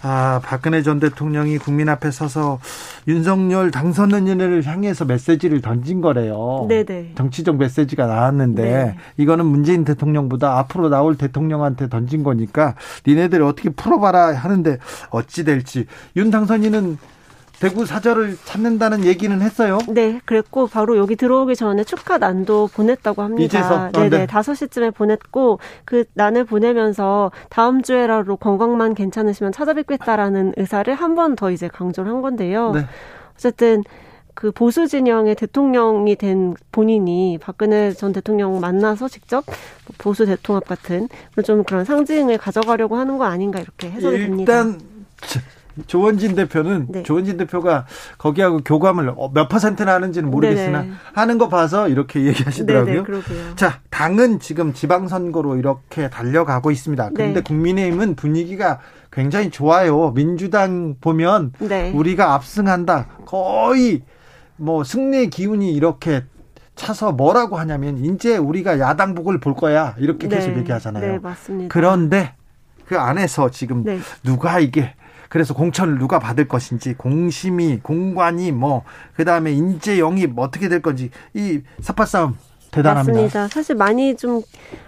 아, 0.03 0.41
박근혜 0.45 0.83
전 0.83 0.99
대통령이 0.99 1.59
국민 1.59 1.89
앞에 1.89 2.11
서서 2.11 2.59
윤석열 3.07 3.71
당선인을 3.71 4.65
향해서 4.67 5.05
메시지를 5.05 5.61
던진 5.61 6.01
거래요. 6.01 6.67
네네. 6.69 7.13
정치적 7.15 7.57
메시지가 7.57 8.07
나왔는데 8.07 8.63
네. 8.63 8.97
이거는 9.17 9.47
문재인 9.47 9.85
대통령보다 9.85 10.59
앞으로 10.59 10.89
나올 10.89 11.17
대통령한테 11.17 11.89
던진 11.89 12.25
거니까 12.25 12.75
니네들 13.07 13.43
어떻게 13.43 13.71
풀어봐라 13.71 14.35
하는데 14.35 14.79
어찌 15.11 15.45
될지 15.45 15.87
윤 16.17 16.31
당선인은 16.31 16.99
대구 17.61 17.87
사절을 17.87 18.37
찾는다는 18.45 19.05
얘기는 19.05 19.41
했어요. 19.41 19.79
네, 19.89 20.21
그랬고 20.25 20.67
바로 20.67 20.97
여기 20.97 21.15
들어오기 21.17 21.55
전에 21.55 21.85
축하 21.85 22.19
난도 22.19 22.69
보냈다고 22.75 23.23
합니다. 23.23 23.45
이제서? 23.45 23.75
아, 23.79 23.91
네네, 23.93 24.09
네. 24.11 24.27
다섯 24.27 24.55
시쯤에 24.55 24.91
보냈고 24.91 25.61
그 25.85 26.05
난을 26.15 26.45
보내면서 26.45 27.31
다음 27.51 27.83
주에라도 27.83 28.37
건강만 28.37 28.95
괜찮으시면 28.95 29.53
찾아뵙겠다라는 29.53 30.55
의사를 30.57 30.93
한 30.95 31.15
번 31.15 31.37
더 31.37 31.51
이제 31.51 31.69
강조를 31.69 32.11
한 32.11 32.21
건데요. 32.23 32.73
네. 32.73 32.87
어쨌든 33.35 33.85
그 34.35 34.51
보수 34.51 34.89
진영의 34.89 35.35
대통령이 35.35 36.17
된 36.17 36.55
본인이 36.73 37.39
박근혜 37.41 37.93
전 37.93 38.13
대통령 38.13 38.61
만나서 38.61 39.09
직접 39.09 39.45
보수 39.99 40.25
대통합 40.25 40.67
같은 40.67 41.09
좀 41.45 41.65
그런 41.65 41.85
상징을 41.85 42.39
가져가려고 42.39 42.97
하는 42.97 43.19
거 43.19 43.25
아닌가 43.25 43.61
이렇게 43.61 43.91
해석이 43.91 44.19
됩니다. 44.19 44.53
일단 44.53 44.81
조원진 45.87 46.35
대표는 46.35 46.87
네. 46.91 47.03
조원진 47.03 47.37
대표가 47.37 47.87
거기하고 48.19 48.61
교감을 48.65 49.13
어, 49.17 49.31
몇 49.33 49.49
퍼센트나 49.49 49.95
하는지는 49.95 50.31
모르겠으나 50.31 50.83
네네. 50.83 50.93
하는 51.15 51.39
거 51.39 51.49
봐서 51.49 51.89
이렇게 51.89 52.25
얘기하시더라고요. 52.27 52.93
네네, 52.93 53.05
그러게요. 53.05 53.55
자, 53.57 53.81
당은 53.91 54.41
지금 54.41 54.73
지방선거로 54.73 55.57
이렇게 55.57 56.11
달려가고 56.11 56.71
있습니다. 56.71 57.11
근데 57.11 57.35
네. 57.35 57.41
국민의힘은 57.41 58.17
분위기가 58.17 58.81
굉장히 59.11 59.51
좋아요. 59.51 60.13
민주당 60.13 60.97
보면 61.01 61.53
네. 61.59 61.93
우리가 61.93 62.35
압승한다. 62.35 63.09
거의 63.27 64.03
뭐 64.57 64.85
승리의 64.85 65.31
기운이 65.31 65.73
이렇게 65.73 66.25
차서 66.75 67.13
뭐라고 67.13 67.59
하냐면 67.59 67.99
이제 67.99 68.37
우리가 68.37 68.79
야당복을 68.79 69.41
볼 69.41 69.55
거야. 69.55 69.95
이렇게 69.99 70.29
계속 70.29 70.53
네. 70.53 70.59
얘기하잖아요. 70.61 71.13
네, 71.13 71.19
맞습니다. 71.19 71.73
그런데 71.73 72.35
그 72.87 72.99
안에서 72.99 73.51
지금 73.51 73.85
네. 73.85 73.99
누가 74.23 74.59
이게 74.59 74.95
그래서 75.33 75.55
공천을 75.55 75.99
누가 75.99 76.19
받을 76.19 76.47
것인지 76.47 76.93
공심이 76.93 77.79
공관이 77.79 78.53
뭐 78.53 78.85
그다음에 79.15 79.51
인재 79.51 79.99
영입 79.99 80.39
어떻게 80.39 80.69
될 80.69 80.83
건지 80.83 81.09
이 81.33 81.63
사파 81.81 82.05
싸움 82.05 82.37
대단합니다. 82.73 83.13
맞습니다. 83.13 83.49
사실 83.49 83.77
많이 83.77 84.17
좀 84.17 84.43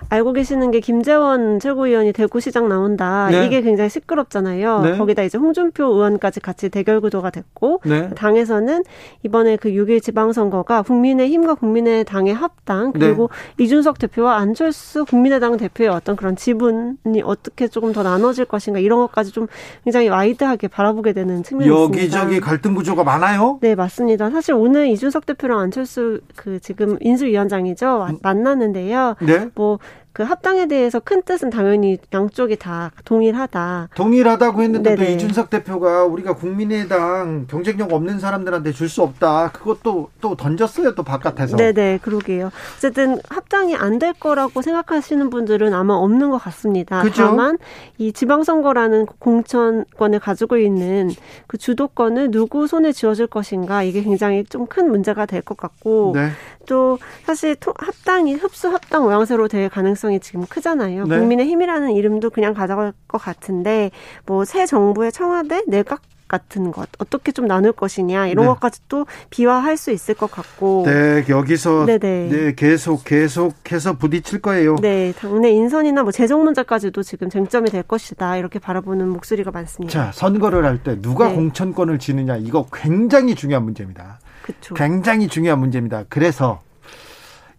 알고 0.09 0.33
계시는 0.33 0.71
게 0.71 0.81
김재원 0.81 1.61
최고위원이 1.61 2.13
대구시장 2.13 2.69
나온다. 2.69 3.29
네. 3.31 3.47
이게 3.47 3.63
굉장히 3.63 3.91
시끄럽잖아요. 3.91 4.81
네. 4.81 4.99
거기다 4.99 5.23
이제 5.23 5.39
홍준표 5.39 5.85
의원까지 5.85 6.41
같이 6.41 6.69
대결 6.69 7.01
구도가 7.01 7.31
됐고 7.31 7.81
네. 7.85 8.11
당에서는 8.11 8.85
이번에 9.23 9.57
그 9.57 9.71
6일 9.71 10.03
지방선거가 10.03 10.83
국민의힘과 10.83 11.55
국민의당의 11.55 12.35
합당 12.35 12.93
네. 12.93 13.01
그리고 13.01 13.31
이준석 13.59 13.99
대표와 13.99 14.37
안철수 14.37 15.05
국민의당 15.05 15.57
대표의 15.57 15.91
어떤 15.91 16.17
그런 16.17 16.37
지분이 16.37 17.23
어떻게 17.25 17.69
조금 17.69 17.93
더 17.93 18.03
나눠질 18.03 18.47
것인가 18.47 18.79
이런 18.79 18.99
것까지 19.01 19.33
좀 19.33 19.47
굉장히 19.85 20.09
wide하게 20.09 20.69
바라보게 20.69 21.13
되는 21.13 21.43
측면이 21.43 21.71
있습니다. 21.71 22.03
여기저기 22.03 22.41
갈등 22.41 22.75
구조가 22.75 23.05
많아요. 23.05 23.59
네, 23.61 23.75
맞습니다. 23.75 24.31
사실 24.31 24.55
오늘 24.55 24.89
이준석 24.89 25.27
대표랑 25.27 25.59
안철수 25.59 26.21
그 26.37 26.61
지금 26.61 26.97
인수위원장이 27.01 27.74
죠. 27.75 27.99
와- 27.99 28.11
만났는데요. 28.23 29.17
네. 29.23 29.49
뭐 29.55 29.79
그 30.15 30.23
합당에 30.23 30.67
대해서 30.67 31.01
큰 31.01 31.23
뜻은 31.23 31.51
당연히 31.51 31.99
양쪽이 32.13 32.57
다 32.57 32.93
동일하다. 33.05 33.89
동일하다고 33.97 34.63
했는데 34.63 34.95
또 34.95 35.01
네네. 35.03 35.15
이준석 35.17 35.51
대표가 35.51 36.05
우리가 36.05 36.35
국민의당 36.37 37.47
경쟁력 37.49 37.93
없는 37.93 38.21
사람들한테 38.21 38.71
줄 38.73 38.89
수 38.89 39.03
없다. 39.03 39.51
그것도 39.53 40.11
또 40.21 40.37
던졌어요. 40.37 40.95
또 40.95 41.03
바깥에서. 41.03 41.57
네네, 41.57 41.99
그러게요. 42.03 42.51
어쨌든 42.77 43.19
합당이 43.29 43.75
안 43.75 43.99
될 43.99 44.13
거라고 44.13 44.61
생각하시는 44.63 45.31
분들은 45.31 45.73
아마 45.75 45.95
없는 45.95 46.31
것 46.31 46.39
같습니다. 46.39 47.03
그죠? 47.03 47.25
다만 47.27 47.59
이 47.99 48.13
지방선거라는 48.13 49.07
공천권을 49.07 50.19
가지고 50.21 50.59
있는 50.59 51.11
그 51.47 51.59
주도권을 51.59 52.31
누구 52.31 52.67
손에 52.69 52.93
쥐어줄 52.93 53.27
것인가 53.29 53.83
이게 53.83 54.03
굉장히 54.03 54.45
좀 54.45 54.67
큰 54.67 54.91
문제가 54.91 55.27
될 55.27 55.43
것 55.43 55.57
같고 55.57 56.13
네. 56.15 56.31
또 56.67 56.99
사실 57.27 57.55
토- 57.57 57.75
합당이 57.79 58.35
흡수 58.35 58.69
합당 58.69 59.03
모양새로 59.05 59.47
될 59.49 59.69
가능성 59.69 60.04
이 60.13 60.21
지금 60.21 60.47
크잖아요. 60.47 61.07
네. 61.07 61.19
국민의힘이라는 61.19 61.93
이름도 61.93 62.31
그냥 62.31 62.55
가져갈 62.55 62.93
것 63.09 63.19
같은데 63.19 63.91
뭐 64.27 64.45
새 64.45 64.67
정부의 64.67 65.11
청와대 65.13 65.63
내각 65.67 66.03
같은 66.27 66.73
것 66.73 66.89
어떻게 66.99 67.33
좀 67.33 67.47
나눌 67.47 67.73
것이냐 67.73 68.29
이런 68.29 68.47
네. 68.47 68.49
것까지 68.49 68.81
또 68.89 69.07
비화할 69.31 69.77
수 69.77 69.91
있을 69.91 70.15
것 70.15 70.31
같고 70.31 70.85
네, 70.87 71.25
여기서 71.29 71.85
네네. 71.87 72.29
네, 72.31 72.55
계속 72.55 73.05
계속해서 73.05 73.99
부딪힐 73.99 74.41
거예요. 74.41 74.77
네, 74.77 75.13
당내 75.19 75.51
인선이나 75.51 76.03
뭐 76.03 76.13
재정 76.13 76.43
문제까지도 76.45 77.03
지금 77.03 77.29
쟁점이 77.29 77.71
될 77.71 77.83
것이다 77.83 78.37
이렇게 78.39 78.59
바라보는 78.59 79.09
목소리가 79.09 79.51
많습니다. 79.51 79.93
자, 79.93 80.13
선거를 80.13 80.65
할 80.65 80.79
때 80.79 81.01
누가 81.01 81.29
네. 81.29 81.35
공천권을 81.35 81.99
지느냐 81.99 82.37
이거 82.37 82.67
굉장히 82.73 83.35
중요한 83.35 83.65
문제입니다. 83.65 84.19
그렇죠. 84.43 84.75
굉장히 84.75 85.29
중요한 85.29 85.59
문제입니다. 85.61 86.05
그래서 86.09 86.61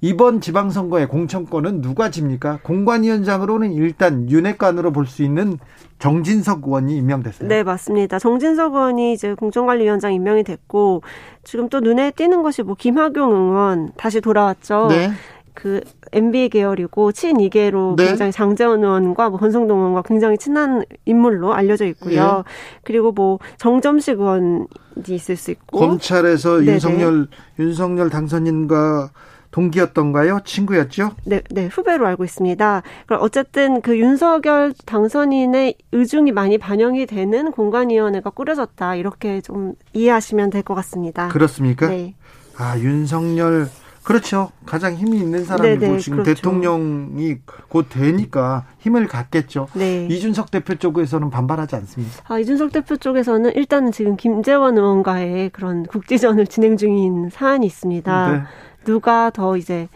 이번 0.06 0.40
지방선거의 0.40 1.08
공천권은 1.08 1.82
누가 1.82 2.12
집니까? 2.12 2.60
공관위원장으로는 2.62 3.74
일단 3.74 4.30
윤핵관으로 4.30 4.92
볼 4.92 5.08
수 5.08 5.24
있는 5.24 5.58
정진석 5.98 6.62
의원이 6.64 6.96
임명됐어요. 6.98 7.50
네, 7.50 7.64
맞습니다. 7.64 8.20
정진석 8.20 8.76
의원이 8.76 9.14
이제 9.14 9.34
공정관리위원장 9.34 10.14
임명이 10.14 10.44
됐고 10.44 11.02
지금 11.44 11.70
또 11.70 11.80
눈에 11.80 12.12
띄는 12.12 12.44
것이 12.44 12.62
뭐 12.62 12.76
김학용 12.78 13.32
의원 13.32 13.90
다시 13.98 14.22
돌아왔죠. 14.22 14.88
네. 14.90 15.10
그 15.56 15.82
MB 16.12 16.50
계열이고 16.50 17.12
친이계로 17.12 17.96
네. 17.98 18.06
굉장히 18.08 18.32
장재원 18.32 18.84
의원과 18.84 19.30
뭐 19.30 19.40
권성동 19.40 19.80
의원과 19.80 20.04
굉장히 20.04 20.38
친한 20.38 20.84
인물로 21.06 21.56
알려져 21.56 21.86
있고요. 21.86 22.44
예. 22.46 22.52
그리고 22.84 23.12
뭐 23.12 23.40
정점식 23.58 24.20
의원이 24.20 24.66
있을 25.08 25.36
수 25.36 25.50
있고 25.50 25.80
검찰에서 25.80 26.60
네네. 26.60 26.74
윤석열 26.74 27.28
윤석열 27.58 28.10
당선인과 28.12 29.10
동기였던가요? 29.56 30.42
친구였죠? 30.44 31.12
네, 31.24 31.42
네, 31.50 31.68
후배로 31.68 32.06
알고 32.06 32.26
있습니다. 32.26 32.84
그럼 33.06 33.22
어쨌든 33.24 33.80
그 33.82 33.98
윤석열 33.98 34.74
당선인의 34.86 35.76
의중이 35.94 36.34
많이 36.34 36.58
반영이 36.58 37.06
되는 37.06 37.52
공관위원회가 37.52 38.32
꾸려졌다. 38.32 38.96
이렇게 38.96 39.40
좀 39.40 39.74
이해하시면 39.94 40.50
될 40.50 40.66
것 40.66 40.74
같습니다. 40.76 41.28
그렇습니까? 41.30 41.88
네. 41.88 42.16
아 42.58 42.78
윤석열 42.80 43.68
그렇죠. 44.04 44.50
가장 44.66 44.96
힘이 44.96 45.18
있는 45.18 45.46
사람이고 45.46 45.80
네네, 45.80 45.98
지금 46.00 46.24
그렇죠. 46.24 46.36
대통령이 46.36 47.38
곧 47.70 47.88
되니까 47.90 48.66
힘을 48.80 49.08
갖겠죠. 49.08 49.68
네. 49.74 50.08
이준석 50.10 50.52
대표 50.52 50.76
쪽에서는 50.76 51.30
반발하지 51.30 51.76
않습니다. 51.78 52.14
아, 52.28 52.38
이준석 52.40 52.72
대표 52.72 52.98
쪽에서는 52.98 53.54
일단은 53.56 53.92
지금 53.92 54.16
김재원 54.18 54.78
의원과의 54.78 55.50
그런 55.52 55.84
국지전을 55.86 56.46
진행 56.48 56.78
중인 56.78 57.30
사안이 57.32 57.66
있습니다. 57.66 58.32
네. 58.32 58.42
누가 58.86 59.30
더 59.32 59.58
이제 59.58 59.90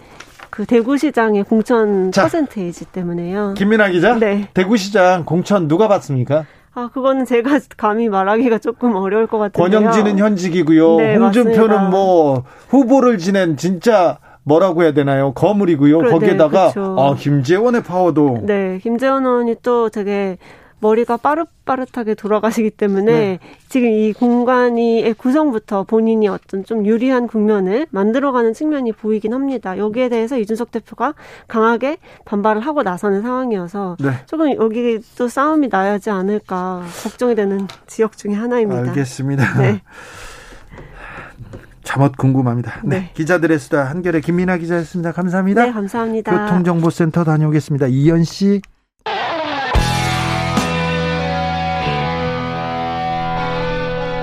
그 0.50 0.66
대구시장의 0.66 1.44
공천 1.44 2.12
자. 2.12 2.24
퍼센테이지 2.24 2.86
때문에요. 2.86 3.54
김민아 3.56 3.90
기자, 3.90 4.16
네. 4.16 4.50
대구시장 4.54 5.24
공천 5.24 5.68
누가 5.70 5.88
받습니까? 5.88 6.46
아, 6.74 6.90
그거는 6.94 7.26
제가 7.26 7.60
감히 7.78 8.10
말하기가 8.10 8.58
조금 8.60 8.96
어려울 8.96 9.28
것 9.28 9.38
같은데요. 9.38 9.80
권영진은 9.80 10.18
현직이고요. 10.20 10.98
네, 10.98 11.16
홍준표는 11.16 11.68
맞습니다. 11.68 11.90
뭐 11.90 12.44
후보를 12.70 13.18
지낸 13.18 13.56
진짜 13.58 14.18
뭐라고 14.44 14.84
해야 14.84 14.94
되나요? 14.94 15.32
거물이고요. 15.34 16.00
그래, 16.00 16.12
거기에다가 16.12 16.68
네, 16.68 16.74
그렇죠. 16.74 17.00
아, 17.00 17.16
김재원의 17.16 17.84
파워도 17.84 18.40
네, 18.44 18.80
김재원 18.82 19.26
의원이 19.26 19.56
또 19.62 19.90
되게 19.90 20.38
머리가 20.80 21.18
빠릇빠릇하게 21.18 22.16
돌아가시기 22.16 22.72
때문에 22.72 23.12
네. 23.12 23.40
지금 23.68 23.90
이 23.90 24.14
공간이의 24.14 25.14
구성부터 25.14 25.84
본인이 25.84 26.28
어떤 26.28 26.64
좀 26.64 26.86
유리한 26.86 27.28
국면을 27.28 27.88
만들어가는 27.92 28.54
측면이 28.54 28.94
보이긴 28.94 29.34
합니다. 29.34 29.78
여기에 29.78 30.10
대해서 30.10 30.38
이준석 30.38 30.72
대표가 30.72 31.14
강하게 31.48 31.98
반발을 32.26 32.62
하고 32.62 32.84
나서는 32.84 33.22
상황이어서 33.22 33.98
네. 34.00 34.12
조금 34.26 34.54
여기 34.56 35.00
또 35.18 35.28
싸움이 35.28 35.68
나야지 35.70 36.10
않을까 36.10 36.84
걱정이 37.04 37.36
되는 37.36 37.68
지역 37.88 38.18
중에 38.18 38.34
하나입니다. 38.34 38.82
알겠습니다. 38.90 39.58
네. 39.60 39.82
잠옷 41.84 42.16
궁금합니다. 42.18 42.82
네. 42.84 43.00
네. 43.00 43.12
기자들의 43.16 43.58
수다 43.58 43.86
한결의 43.86 44.22
김민아 44.22 44.58
기자였습니다. 44.58 45.12
감사합니다. 45.12 45.66
네, 45.66 45.72
감사합니다. 45.72 46.46
교통정보센터 46.46 47.24
다녀오겠습니다. 47.24 47.88
이현 47.88 48.24
씨. 48.24 48.62